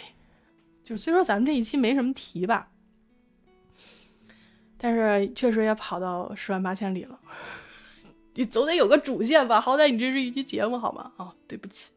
[0.84, 2.72] 就虽说咱们这一期没什么题吧，
[4.78, 7.20] 但是确实也跑到十万八千里了。
[8.36, 9.60] 你总得有个主线吧？
[9.60, 11.12] 好歹你这是一期节目，好吗？
[11.18, 11.92] 哦，对不起。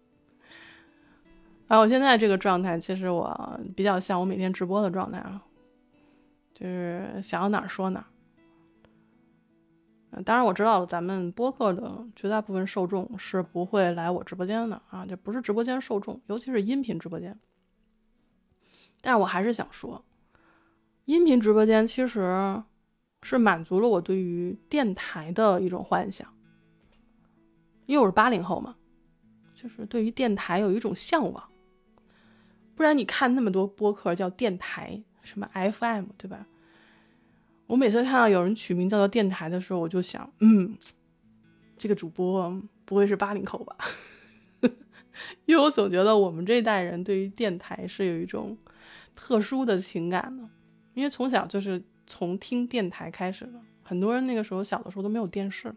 [1.68, 5.42] 啊，我现在这个状态，其实我比较像我每天直播的状态啊，
[6.54, 8.06] 就是想到哪儿说哪儿。
[10.22, 17.38] 当然我知道了，咱们播客的绝大部分受众是不会来我直播间的啊，这不是直播间受众，尤其是音频直播间。
[19.00, 20.04] 但是我还是想说，
[21.04, 22.62] 音频直播间其实。
[23.26, 26.28] 是满足了我对于电台的一种幻想，
[27.86, 28.76] 因为我是八零后嘛，
[29.54, 31.42] 就是对于电台有一种向往。
[32.74, 36.46] 不然你看那么多播客叫电台，什么 FM，对吧？
[37.66, 40.76] 我每次看到有人取名叫做电台的时候，我就想，嗯，
[41.76, 43.76] 这个主播不会是八零后吧？
[45.46, 48.56] 因为我总觉得我们这一代人对于电台是有一种
[49.16, 50.48] 特殊的情感的，
[50.94, 51.82] 因为从小就是。
[52.06, 55.74] 从听电台开始的，很多人那个时候小的时候都没有电视，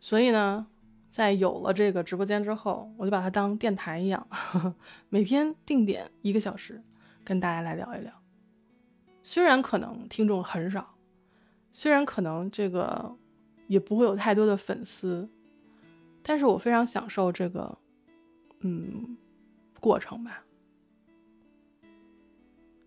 [0.00, 0.66] 所以呢，
[1.12, 4.26] 在有了这个直播间之后，我就把它当电台一样，
[5.10, 6.82] 每天定点一个小时，
[7.22, 8.10] 跟大家来聊一聊。
[9.22, 10.94] 虽然可能听众很少，
[11.70, 13.14] 虽然可能这个
[13.66, 15.28] 也不会有太多的粉丝，
[16.22, 17.76] 但是我非常享受这个，
[18.60, 19.18] 嗯，
[19.80, 20.42] 过程吧。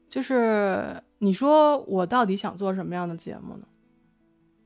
[0.09, 3.67] 就是你说我到底想做什么样的节目呢？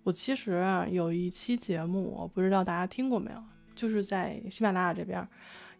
[0.04, 3.44] 我其实啊有一期节目，我不知道大家听过没有，
[3.76, 5.28] 就是在喜马拉雅这边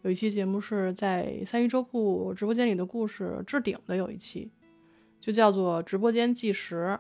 [0.02, 4.52] 有一期节目是在三鱼周铺直播间里的故事置顶的有一期，
[5.20, 7.00] 就叫做直播间计时，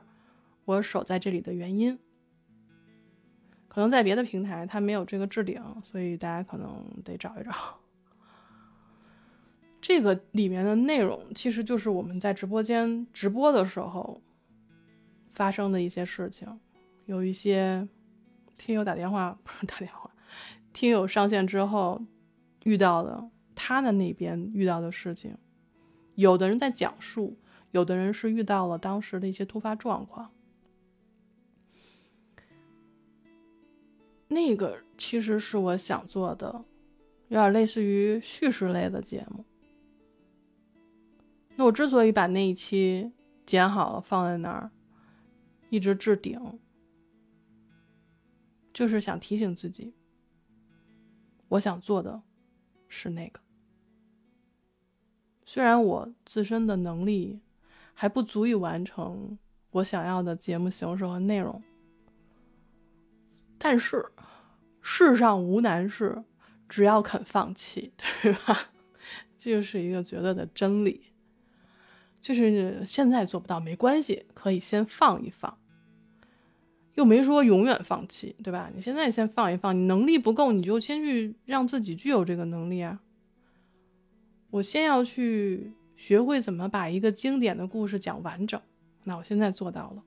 [0.65, 1.97] 我守在这里的原因。
[3.67, 7.51] 可能在别的平台它没有这个置顶，所以大家可能得找一找。
[9.79, 14.19] 这个里面的内容其实就是我们在直播间直播的时候
[15.31, 16.59] 发生的一些事情，
[17.09, 17.87] 有一些
[18.55, 20.11] 听友打电话不是打电话，
[20.71, 21.99] 听友上线之后
[22.65, 25.35] 遇到的他的那边遇到的事情，
[26.13, 27.35] 有的人在讲述，
[27.71, 30.29] 有的人是遇到了当时的一些突发状况，
[34.27, 36.63] 那个其实是我想做的，
[37.29, 39.43] 有点类似于叙事类的节目。
[41.55, 43.11] 那我之所以把那一期
[43.47, 44.69] 剪好了放在那儿，
[45.71, 46.39] 一直置顶，
[48.73, 49.93] 就是想提醒自己，
[51.47, 52.21] 我想做的
[52.87, 53.39] 是那个。
[55.45, 57.41] 虽然我自身的能力
[57.93, 59.37] 还不足以完成
[59.71, 61.61] 我想要的节目形式和内容，
[63.57, 64.05] 但是
[64.81, 66.23] 世上无难事，
[66.67, 68.71] 只要肯放弃， 对吧？
[69.37, 71.05] 这就是一个绝对的真理。
[72.21, 75.57] 就是现在做不到没关系，可以先放一放，
[76.99, 78.69] 又没说永远放弃，对吧？
[78.75, 82.99] 你现在先放一放，你能力不够，你就先去让自己具有这个能力啊。
[84.49, 88.61] 我先要去学会怎么把一个经典的故事讲完整，
[89.05, 90.03] 那我现在做到了，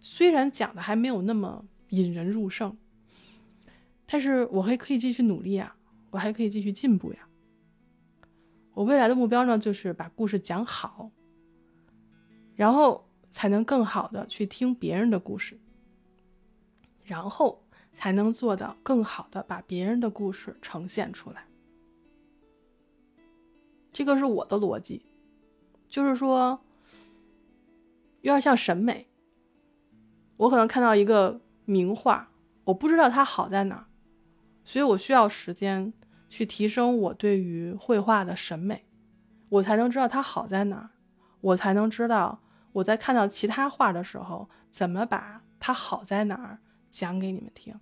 [0.00, 2.76] 虽然讲的还没有那么引人入胜，
[4.04, 5.76] 但是我还可以继续努力啊，
[6.10, 7.20] 我还可以继续进步呀。
[8.74, 11.12] 我未来的目标呢，就是把故事讲好。
[12.56, 15.56] 然后才能更好的去听别人的故事，
[17.12, 21.44] 然后才能做到更好的把别人的故事呈现出来。
[23.92, 25.04] 这个是我的逻辑，
[25.90, 26.58] 就是说，
[28.22, 29.10] 有点像审美。
[30.38, 32.30] 我可能看到一个名画，
[32.64, 33.84] 我不知道它好在哪儿，
[34.64, 35.92] 所以我需要时间
[36.30, 38.86] 去提升我对于绘画的审美。
[39.50, 40.88] 我才能知道它好在哪儿，
[41.42, 42.40] 我才能知道
[42.72, 46.58] 我在看到其他画的时候怎么把它好在哪儿
[46.92, 47.74] 讲给你们听。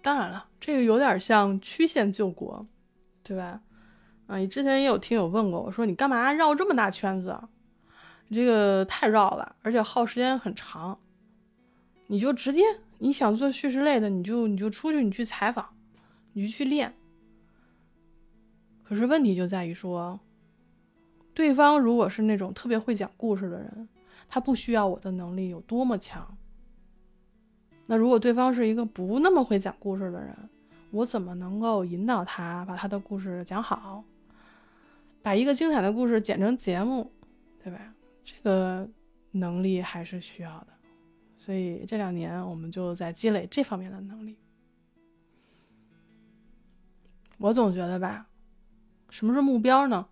[0.00, 2.66] 当然了，这个有点像曲线救国，
[3.22, 3.60] 对吧？
[4.28, 7.38] 啊，你之前也有听友问过我说，你干嘛绕这么大圈子？
[8.28, 10.98] 你这个太绕了，而且耗时间很长。
[12.06, 12.62] 你就直接
[12.98, 15.68] 你想做叙事类的，你就你就出去，你去采访，
[16.32, 16.94] 你就去练。
[18.84, 20.18] 可是问题就在于说，
[21.34, 23.88] 对方如果是那种特别会讲故事的人，
[24.28, 26.38] 他不需要我的能力有多么强。
[27.90, 30.32] 那如果对方是一个不那么会讲故事的人，
[30.92, 34.04] 我怎么能够引导他把他的故事讲好，
[35.22, 37.10] 把一个精彩的故事剪成节目，
[37.60, 37.92] 对吧？
[38.22, 38.88] 这个
[39.32, 40.68] 能力还是需要的。
[41.36, 44.38] 所以这两年我们就在积累这方面的能力。
[47.38, 48.28] 我总觉得吧，
[49.08, 50.06] 什么是目标呢？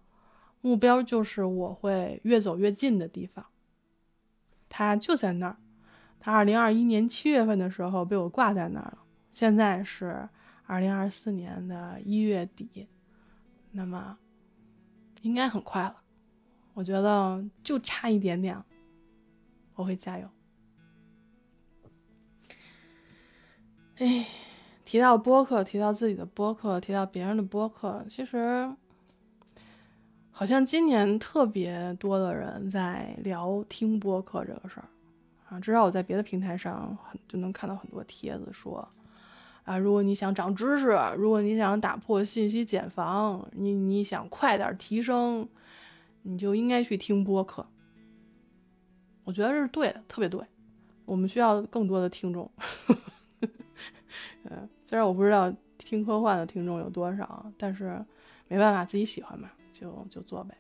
[0.63, 3.47] 目标就是我会越走越近的地方，
[4.69, 5.57] 它就在那儿。
[6.21, 8.99] 他二零二一年七月份的时候被我挂在那儿了，
[9.33, 10.29] 现在是
[10.67, 12.89] 二零二四年的一月底，
[13.73, 14.19] 那么
[15.23, 15.97] 应该很快了。
[16.75, 18.63] 我觉得就差一点点，
[19.75, 20.29] 我会加油。
[23.97, 24.27] 哎，
[24.85, 28.73] 提到播客，提到自己的播客，提到别人的播客，其实
[30.31, 34.89] 好像今年特别多的人在聊听播客这个事儿。
[35.49, 38.87] 啊，至少我在别的平台上很就能看到很多帖子说，
[39.65, 45.49] 啊，如果你想长知识，如果你想打破信息茧房，你你想快点提升，
[46.23, 47.67] 你就应该去听播客。
[49.25, 50.41] 我觉得这是对的，特别对。
[51.05, 52.51] 我们需要更多的听众。
[54.45, 58.05] 嗯，虽然我不知道听科幻的听众有多少，但是
[58.49, 60.55] 没办法，自己喜欢嘛，就就做呗。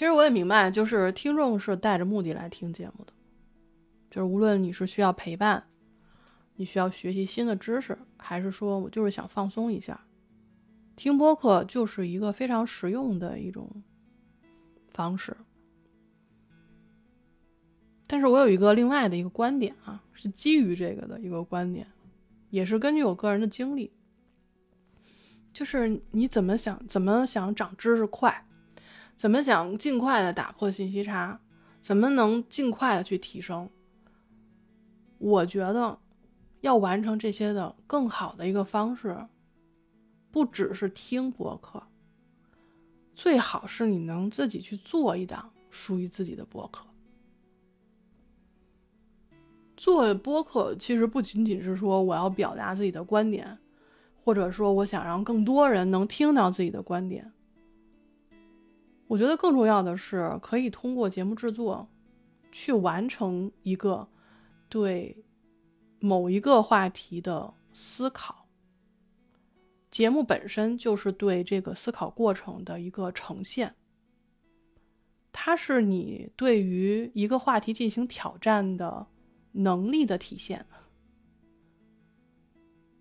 [0.00, 3.12] 其实我也明白，就是听众是带着目的来听节目的，
[4.08, 5.62] 就是无论你是需要陪伴，
[6.54, 10.00] 你需要学习新的知识，还是说我就是想放松一下，
[10.96, 13.70] 听播客就是一个非常实用的一种
[14.88, 15.36] 方式。
[18.06, 21.86] 但是我有一个另外的一个观点啊，是基于这个的一个观点，
[22.48, 23.92] 也是根据我个人的经历，
[25.52, 28.46] 就是你怎么想，怎么想长知识快。
[29.20, 31.38] 怎么想尽快的打破信息差？
[31.82, 33.68] 怎么能尽快的去提升？
[35.18, 35.98] 我觉得，
[36.62, 39.14] 要完成这些的更好的一个方式，
[40.30, 41.82] 不只是听播客，
[43.14, 46.86] 最好是你能自己去做一档属于自己的播客。
[49.76, 53.58] 做播客其实不仅仅是说我要表达自己的观点，
[54.24, 57.30] 或者说我想让更多人能听到自己的观点。
[59.10, 61.88] 我觉得更重要的是，可以通过节目制作，
[62.52, 64.06] 去完成一个
[64.68, 65.24] 对
[65.98, 68.46] 某一个话题的思考。
[69.90, 73.74] 节目本身就是对这个思考过程的一个呈现，
[75.32, 79.08] 它是你对于一个话题进行挑战的
[79.50, 80.64] 能力的体现。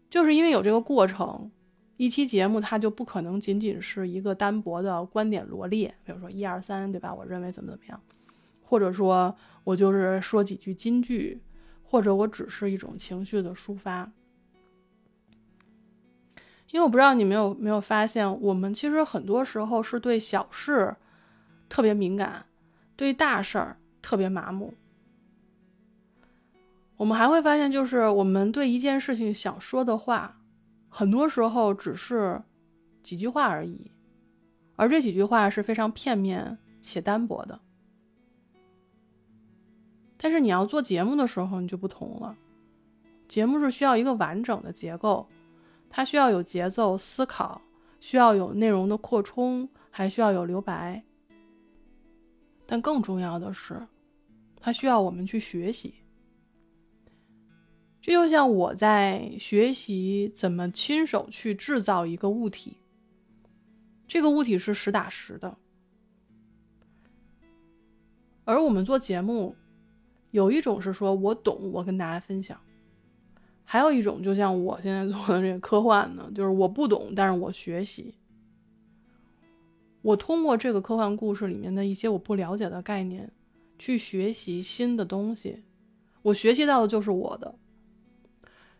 [0.09, 1.51] 就是因为有这个过程。
[1.99, 7.13] 一期节目，它就不可能仅仅是一个单薄的观点罗列，比如说一二三，对吧？
[7.13, 8.01] 我认为怎么怎么样，
[8.61, 9.35] 或者说
[9.65, 11.41] 我就是说几句金句，
[11.83, 14.09] 或者我只是一种情绪的抒发。
[16.71, 20.95] 因为我不知道你没有没有发现，我们其实很多时候是对小事
[21.67, 22.45] 特别敏感，
[22.95, 24.73] 对大事儿特别麻木。
[26.95, 30.37] 我们还会发现，就是我们对一件事情想说的话。
[30.89, 32.41] 很多时候只是
[33.01, 33.91] 几句话而已，
[34.75, 37.59] 而这几句话是非常片面且单薄的。
[40.17, 42.35] 但是你要做节目的时候，你就不同了。
[43.27, 45.29] 节目是需要一个完整的结构，
[45.89, 47.61] 它需要有节奏、思考，
[47.99, 51.01] 需要有内容的扩充，还需要有留白。
[52.65, 53.87] 但更重要的是，
[54.59, 55.98] 它需要我们去学习。
[58.01, 62.77] 这就像我在学习怎么亲手去制造一个物体，
[64.07, 65.57] 这个物体是实打实的。
[68.45, 69.55] 而我们做节目，
[70.31, 72.57] 有一种是说我懂，我跟大家分享；
[73.63, 78.15] 还有一种，就像我现在做的这个科幻呢，就是我不懂，但是我学习。
[80.01, 83.29] 我通过这个科幻故事里面的一些我不了解的概念，
[83.77, 85.63] 去学习新的东西。
[86.21, 87.53] 我学习到的就是我的。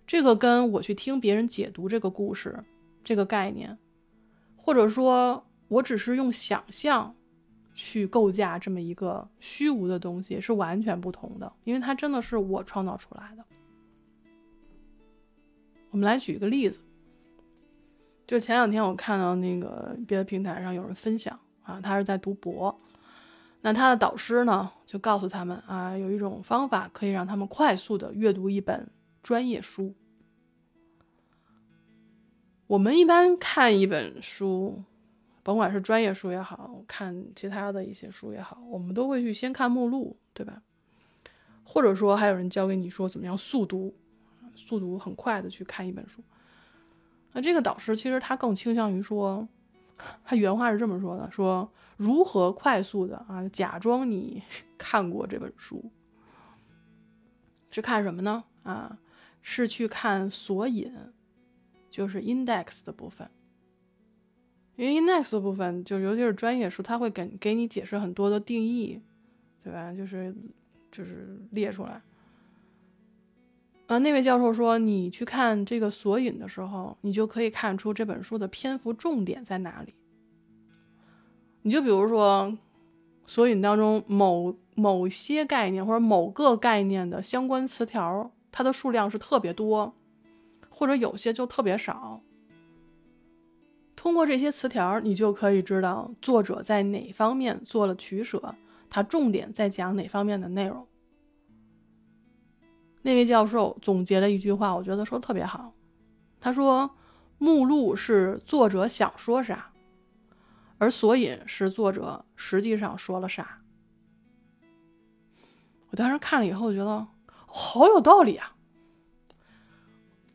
[0.10, 2.64] 这个跟我去听别人解读这个故事，
[3.04, 3.78] 这个概念，
[4.58, 7.16] 或者说我只是用想象
[7.76, 13.46] 去构架这么一个虚无的东西，是完全不同的，因为它真的是我创造出来的。
[15.92, 16.82] 我们来举一个例子，
[18.26, 22.76] 就前两天我看到那个别的平台上有人分享啊，他是在读博，
[23.62, 28.90] 那他的导师呢就告诉他们啊，有一种方法可以让他们快速的阅读一本
[29.22, 29.96] 专业书。
[32.68, 34.84] 我们一般看一本书，
[35.44, 40.62] 甭管是专业书也好看其他的一些书也好，我们都会去先看目录，对吧？
[41.64, 43.96] 或者说还有人教给你说怎么样速读。
[44.56, 46.22] 速度很快的去看一本书，
[47.32, 49.48] 那这个导师其实他更倾向于说，
[50.26, 54.44] 他原话是这么说的：说如何快速的啊，假装你
[54.78, 55.90] 看过这本书，
[57.72, 58.44] 是看什么呢？
[58.64, 59.00] 啊，
[59.42, 60.92] 是去看索引，
[61.90, 63.30] 就是 index 的部分，
[64.76, 69.02] 因为 index 的部分就尤其是专业书，他会给给你解释很多的定义，
[69.64, 69.94] 对吧？
[69.94, 70.36] 就是
[70.92, 72.02] 就是列出来。
[73.88, 79.96] 呃，那位教授说，你去看这个索引的时候，你就可以看出这本书的篇幅重点在哪里。
[81.64, 82.56] 你就比如说，
[83.26, 89.96] 索引当中某某些概念或者某个概念的相关词条，它的数量是特别多，
[90.70, 92.22] 或者有些就特别少。
[93.96, 98.56] 通过这些词条，你就可以知道作者在哪方面做了取舍，
[98.90, 100.88] 他重点在讲哪方面的内容。
[103.02, 105.74] 那位教授总结了一句话，我觉得说的特别好。
[106.40, 106.90] 他说
[107.38, 109.72] ：“目录是作者想说啥，
[110.78, 113.62] 而索引是作者实际上说了啥。”
[115.92, 117.08] 我当时看了以后，觉得
[117.52, 118.56] 好有道理啊，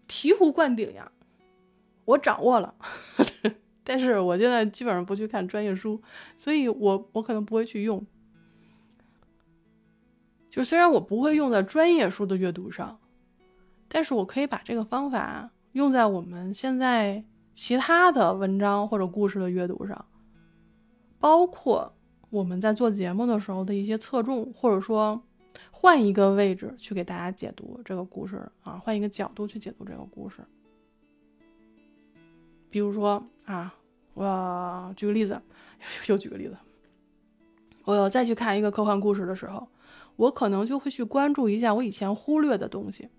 [0.08, 1.10] 醍醐灌顶呀！
[2.04, 2.74] 我掌握了，
[3.82, 6.02] 但是我现在基本上不去看专业书，
[6.36, 8.04] 所以我我可能不会去用。
[10.50, 13.00] 就虽然我不会用在专业书的阅读上，
[13.88, 20.04] 但是我可以把这个方法用在我们现在其他的文章或者故事的阅读上，
[21.18, 21.96] 包括
[22.30, 25.22] 我们在做节目的时候的一些侧重，或者说
[25.84, 30.42] 换一个位置去给大家解读这个故事啊，换一个角度去解读这个故事。
[32.70, 33.74] 比如说啊，
[34.14, 35.38] 我举个例子，
[36.06, 36.56] 又举个例子，
[37.84, 39.68] 我再去看一个科幻故事的时候。
[40.16, 43.10] 我可能就会去关注一下我以前忽略的东西，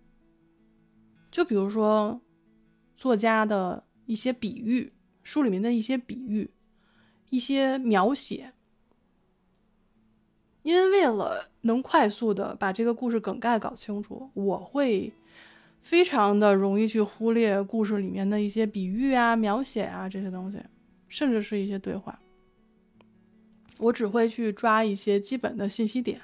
[1.30, 2.20] 就比如说
[2.96, 4.92] 作家的一些比喻，
[5.22, 6.50] 书里面的一些比喻，
[7.30, 8.54] 一些描写。
[10.64, 15.12] 因为为了能快速的把这个故事梗概搞清楚，我会
[15.82, 20.60] 非常的容易去忽略故事里面的一些比喻啊、描写啊这些东西，
[21.08, 22.20] 甚至是一些对话。
[23.80, 26.22] 我只会去抓一些基本的信息点。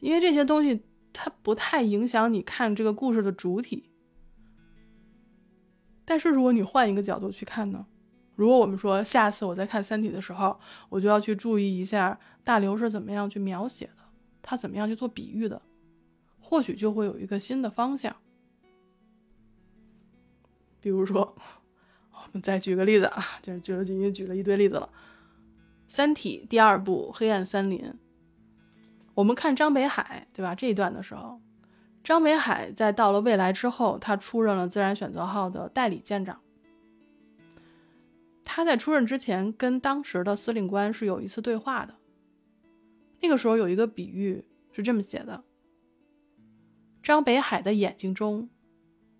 [0.00, 0.80] 因为这些东西
[1.12, 3.90] 它不太影响你看这个故事的主体，
[6.04, 7.86] 但是如果你换一个角度去看呢？
[8.36, 13.90] 如果我们说下次我在看《三体》的时候，我就要去注意一下大刘是怎么样去描写，
[14.50, 15.60] 他怎么样去做比喻的，
[16.40, 18.16] 或许就会有一个新的方向。
[20.80, 21.36] 比如说，
[22.12, 24.88] 我们再举个例子啊，就是就已经举了一堆例子了，
[25.86, 27.78] 《三体》第二部《黑暗森林》。
[29.12, 30.54] 我们看张北海，对吧？
[30.54, 31.42] 这一段的时候，
[32.02, 36.40] 张北海在到了未来之后，他出任了自然选择号的代理舰长。
[38.46, 41.97] 他在出任之前，跟当时的司令官是有一次对话的。
[43.20, 45.44] 那个时候有一个比喻是这么写的：
[47.02, 48.48] 张北海的眼睛中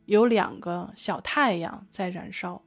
[0.07, 2.65] 有两个小太阳在燃烧。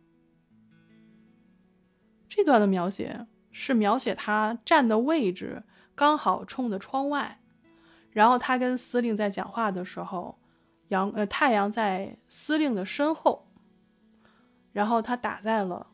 [2.27, 5.63] 这段的描写是描写他站的位置。
[5.93, 7.41] 刚好冲着窗外，
[8.11, 10.39] 然后他跟司令在讲话的时候，
[10.87, 13.45] 阳呃太阳在司令的身后，
[14.71, 15.91] 然后他打在了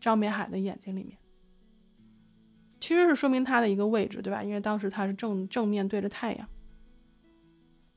[0.00, 1.16] 张北海的眼睛里面，
[2.80, 4.42] 其实是说明他的一个位置，对吧？
[4.42, 6.48] 因为当时他是正正面对着太阳，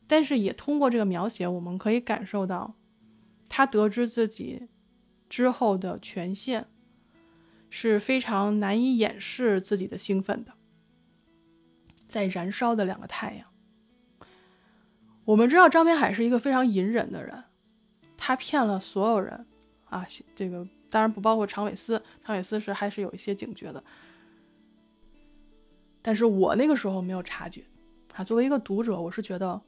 [0.08, 2.76] 但是也通过这个描写，我们可以感受到，
[3.48, 4.68] 他得知自己
[5.30, 6.68] 之后的权限
[7.70, 10.54] 是非常难以掩饰自己的兴奋的。
[12.10, 13.48] 在燃烧的两个太阳。
[15.24, 17.44] 我们知道张北海是一个非常隐忍的人，
[18.18, 19.46] 他骗了所有人，
[19.86, 20.06] 啊，
[20.36, 23.82] 这个当然不包括常伟思，常伟思是还是有一些警觉的。
[26.02, 27.64] 但是我那个时候没有察觉，
[28.16, 29.62] 啊，作为一个读者，我是觉得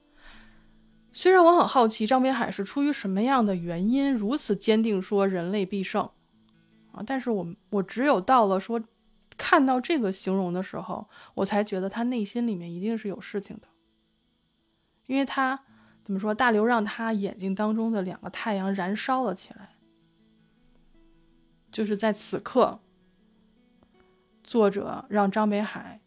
[1.12, 6.10] 虽然我很好奇张北海是出于什么样的原因如此坚定说人类必胜
[6.92, 8.82] 啊，但是我我只有到了说
[9.38, 13.68] 看到这个形容的时候，我才觉得他内心里面一定是有事情的，
[15.08, 15.64] 因为他
[16.04, 16.34] 怎么说？
[16.34, 19.70] 大刘让他眼睛当中的两个太阳燃烧了起来，
[21.72, 22.80] 就是在此刻，
[24.44, 26.02] 作者让张北海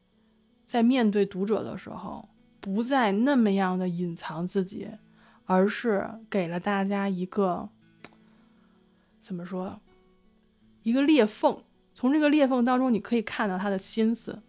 [0.77, 2.29] 在面对读者的时候。
[2.59, 4.89] 不再那么样的隐藏自己，
[5.45, 7.69] 而是给了大家一个
[9.21, 9.81] 怎么说？
[10.83, 11.63] 一个裂缝。
[11.95, 14.43] 从这个裂缝当中，你可以看到他的心思，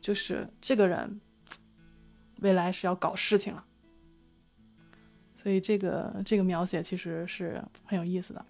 [0.00, 1.20] 就是这个人
[2.40, 3.64] 未来是要搞事情了。
[5.36, 8.44] 所以这个这个描写其实是很有意思的。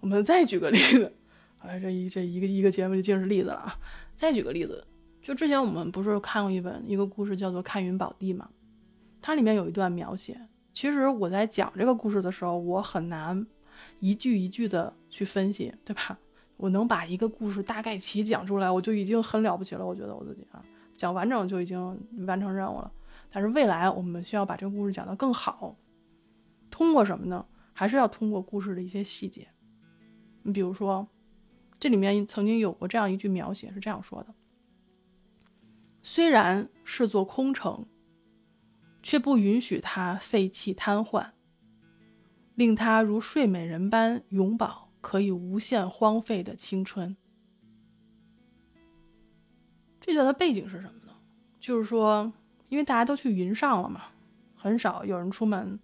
[0.00, 1.14] 我们再举个例子，
[1.60, 3.78] 哎，这一这一个一个节目就尽是例子了啊！
[4.16, 4.84] 再举个例子。
[5.22, 8.48] 就之前我们不是看过一本一个故事，叫做《看云宝地》嘛，
[9.20, 10.40] 它里面有一段描写。
[10.72, 13.44] 其实我在讲这个故事的时候，我很难
[14.00, 16.18] 一句一句的去分析，对吧？
[16.56, 19.84] 我能把一个故事大概齐讲出来，我就已经很了不起了。
[19.84, 20.64] 我觉得我自己啊，
[20.96, 21.78] 讲完整就已经
[22.26, 22.92] 完成任务了。
[23.30, 25.76] 但是未来我们需要把这个故事讲得更好，
[26.70, 27.44] 通过什么呢？
[27.72, 29.48] 还是要通过故事的一些细节。
[30.42, 31.06] 你比如说，
[31.78, 34.34] 这里面曾经有过这样一句描写，是这样说的。
[36.02, 37.86] 虽然是座空城，
[39.02, 41.30] 却不允许他废弃瘫痪，
[42.54, 47.16] 令他如睡美人般永葆可以无限荒废的青春。
[50.00, 51.12] 这段的背景是什么呢？
[51.58, 52.32] 就是说，
[52.68, 54.02] 因为大家都去云上了嘛，
[54.54, 55.78] 很少有人出门，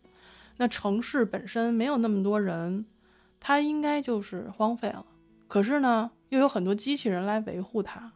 [0.57, 2.87] 那城市本身没有那么多人，
[3.41, 5.05] 它应该就是荒废了。
[5.53, 8.11] 可是呢，又有很多机器人来维护它。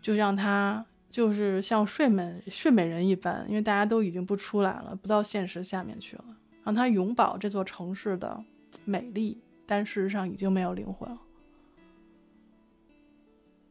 [0.00, 6.24] 就让他就是像睡美睡美人一般，因为大家都已经不出来了，不到现实下面去了，
[6.62, 8.44] 让他永葆这座城市的
[8.84, 11.20] 美丽，但事实上已经没有灵魂了。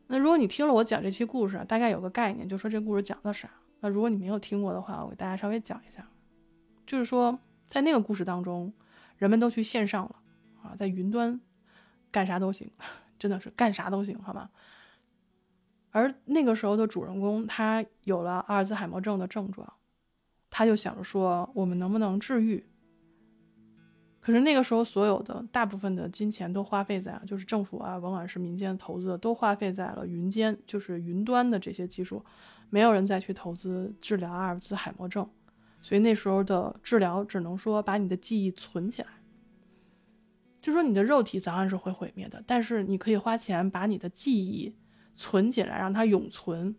[0.08, 3.50] 那如果你听了我讲这期故事，大概有个概念，就说这故事讲的啥？
[3.80, 6.06] 那如果你没有听过的话，我给大家稍微讲一下，
[6.86, 8.74] 就是说在那个故事当中，
[9.16, 10.16] 人们都去线上了
[10.62, 11.40] 啊，在云端
[12.12, 12.70] 干啥都行，
[13.20, 14.50] 真的是干啥都行，好吗？
[15.92, 19.72] 而那个时候的主人公，他有了阿尔兹海默症的症状，
[20.50, 22.64] 他就想着说，我们能不能治愈？
[24.20, 32.24] 可是那个时候，所有的大部分的金钱都花费在，就是政府啊，甭管是民间投资，都花费在了云间，就是云端的这些技术，
[32.70, 35.28] 没有人再去投资治疗阿尔兹海默症，
[35.82, 39.08] 所以那时候的治疗只能说把你的记忆存起来，
[40.62, 44.76] 就说你的肉体早晚是会毁灭的，但是你可以花钱把你的记忆。
[45.12, 46.74] 存起来，让它永存。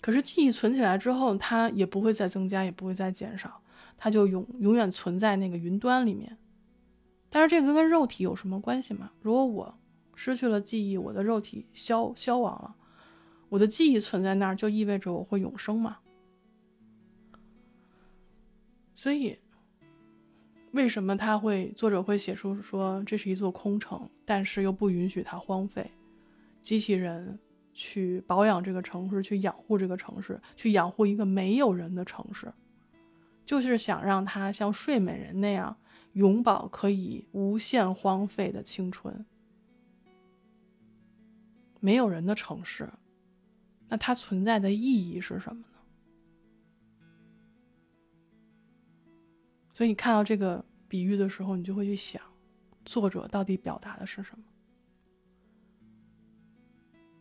[0.00, 3.62] 可是记忆存起来之后，它也不会再增加，也不会再减少，
[3.96, 6.36] 它就永永远存在那个云端里面。
[7.30, 9.12] 但是这个跟肉体有什么关系吗？
[9.20, 9.78] 如果我
[10.16, 12.74] 失去了记忆，我的肉体消消亡了，
[13.48, 15.98] 我的记忆存在那儿，就意味着我会永生吗？
[18.96, 19.38] 所以，
[20.72, 25.90] 为什么他会作者会写出说这是一座空城，但是又不允许它荒废？
[26.60, 27.38] 机器人
[27.72, 32.52] 去保养这个城市，去养护这个城市，去养护一个没有人的城市，
[33.44, 35.76] 就是想让它像睡美人那样
[36.14, 39.26] 永葆可以无限荒废的青春。
[41.80, 42.88] 没有人的城市，
[43.88, 45.71] 那它存在的意义是什么呢？
[49.74, 52.20] 所以你看到这个比喻的时候，你就会去想，
[52.84, 54.44] 作者到底表达的是什么？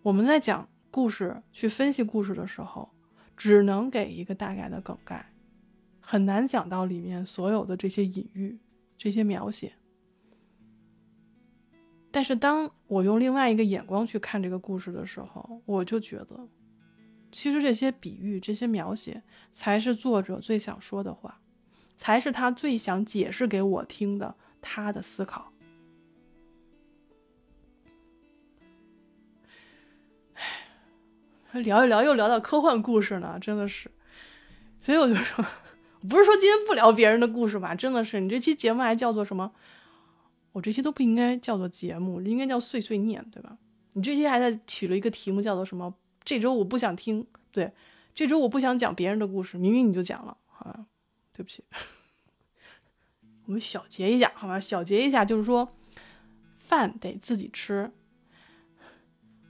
[0.01, 2.89] 我们在讲故事、去分析故事的时候，
[3.37, 5.31] 只能给一个大概的梗概，
[5.99, 8.59] 很难讲到里面所有的这些隐喻、
[8.97, 9.73] 这些描写。
[12.13, 16.49] 但是，当我用另外一个眼光去看这个故事的时候，我就觉得，
[17.31, 21.40] 其实这些比喻、这些描写，才是作者最想说的话，
[22.01, 25.51] 才是他最想解释给我听的他的思考。
[31.51, 33.91] 聊一聊，又聊到科幻故事呢，真的是，
[34.79, 35.45] 所以我就说，
[36.09, 39.51] 不是说今天不聊别人的故事吧，真的是，你这期节目还叫做什么？
[40.53, 43.55] 我这期都不应该叫做节目，应该叫碎碎念，对吧？
[43.93, 45.93] 你这期还在取了一个题目叫做什么？
[46.23, 47.71] 这周我不想听，对，
[48.15, 50.87] 这周我不想讲别人的故事，明明你就讲了，啊，
[51.41, 51.63] 对不起，
[53.45, 54.59] 我们小结一下，好吗？
[54.59, 55.67] 小结一下，就是说，
[56.59, 57.91] 饭得自己吃，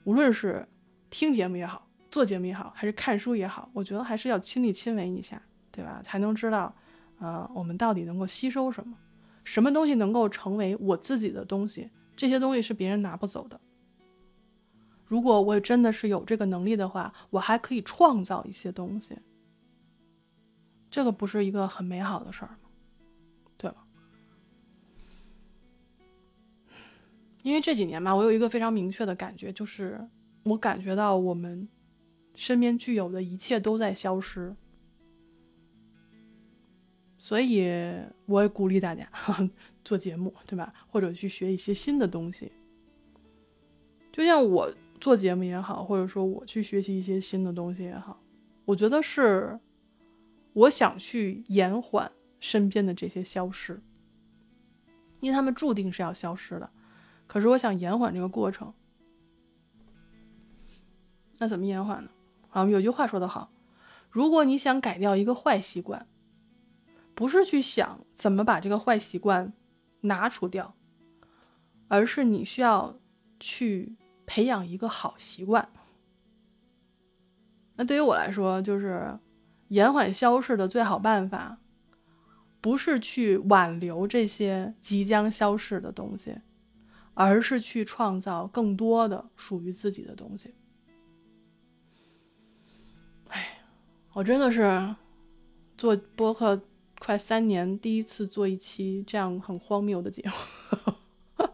[0.04, 0.66] 无论是
[1.10, 1.86] 听节目也好。
[2.10, 5.40] 做节目也好，还是看书也好，我觉得还是要亲力亲为一下，
[5.70, 6.00] 对吧？
[6.04, 6.74] 才能知道，
[7.18, 8.96] 呃，我们到底能够吸收什么，
[9.44, 13.58] 什么东西能够成为我自己的东西，这些东西是别人拿不走的。
[15.06, 19.16] 如果我真的是有这个能力的话，我还可以创造一些东西，
[20.92, 22.68] 这个不是一个很美好的事儿吗？
[23.56, 23.84] 对吧？
[27.42, 30.06] 因为这几年吧，我有一个非常明确的感觉，就是
[30.42, 31.66] 我感觉到我们
[32.34, 34.54] 身边具有的一切都在消失，
[37.16, 37.66] 所以
[38.26, 39.10] 我也鼓励大家
[39.82, 40.74] 做节目，对吧？
[40.86, 42.52] 或者去学一些新的东西，
[44.12, 44.72] 就像我。
[45.00, 48.22] 做节目也好，或者说我去学习一些新的东西也好，
[48.64, 49.58] 我觉得是
[50.52, 53.82] 我想去延缓身边的这些消失，
[55.20, 56.70] 因为他们注定是要消失的。
[57.26, 58.72] 可是我想延缓这个过程，
[61.38, 62.10] 那怎么延缓呢？
[62.50, 63.50] 啊，有句话说得好，
[64.10, 66.06] 如果你想改掉一个坏习惯，
[67.14, 69.52] 不是去想怎么把这个坏习惯
[70.02, 70.74] 拿除掉，
[71.88, 72.98] 而是你需要
[73.40, 73.96] 去。
[74.24, 75.68] 培养一个好习惯，
[77.74, 79.18] 那对于我来说，就是
[79.72, 81.58] 延缓消逝的最好办法，
[82.60, 86.36] 不是去挽留这些即将消逝的东西，
[87.14, 90.54] 而是去创造更多的属于自己的东西。
[93.28, 93.60] 哎，
[94.12, 94.94] 我真的是
[95.78, 96.60] 做播客
[96.98, 100.92] 快三年，第一次做一期这样很荒谬的节目。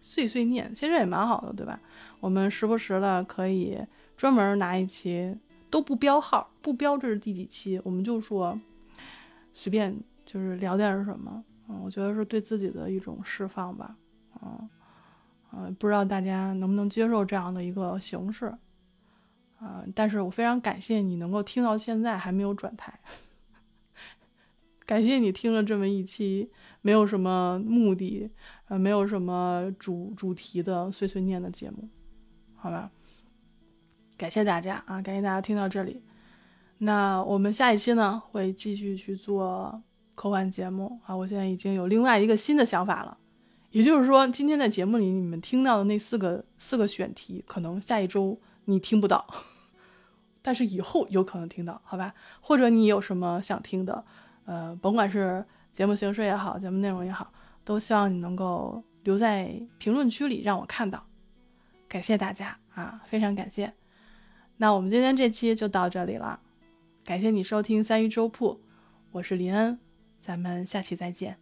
[0.00, 1.80] 碎碎念其实也蛮好的，对吧？
[2.18, 3.78] 我们时不时的可以
[4.16, 5.36] 专门拿一期，
[5.76, 8.58] 都不标号，不标这是第几期，我们就说
[9.52, 13.94] 随便就是聊点什么，嗯，我觉得是对自己的一种释放吧，
[14.40, 14.70] 嗯
[15.52, 18.46] 嗯，不知道大家能不能接受这样的一个形式，
[19.58, 22.98] 啊，但是我非常感谢你能够听到现在还没有转台，
[24.86, 26.50] 感谢你听了这么一期
[26.80, 28.30] 没有什么目的。
[28.68, 31.86] 呃，没有什么主主题的碎碎念的节目，
[32.54, 32.90] 好吧？
[34.16, 36.02] 感谢大家啊，感谢大家听到这里。
[36.78, 39.82] 那我们下一期呢，会继续去做
[40.14, 41.14] 科幻节目啊。
[41.14, 43.16] 我现在已经有另外一个新的想法了，
[43.70, 49.26] 也就是说，今天在节目里你们听到的那四个四个选题，可能下一周你听不到，
[50.42, 52.14] 但是以后有可能听到，好吧？
[52.40, 54.04] 或者你有什么想听的，
[54.44, 57.32] 呃，甭管是节目形式也好，节目内容也好。
[57.64, 61.04] 都希望你能够留在评论区里让我看到，
[61.88, 63.74] 感谢大家啊，非常感谢。
[64.58, 66.40] 那我们今天这期就到这里了，
[67.04, 68.60] 感谢你收听三鱼粥铺，
[69.12, 69.78] 我是林恩，
[70.20, 71.38] 咱们下期再见。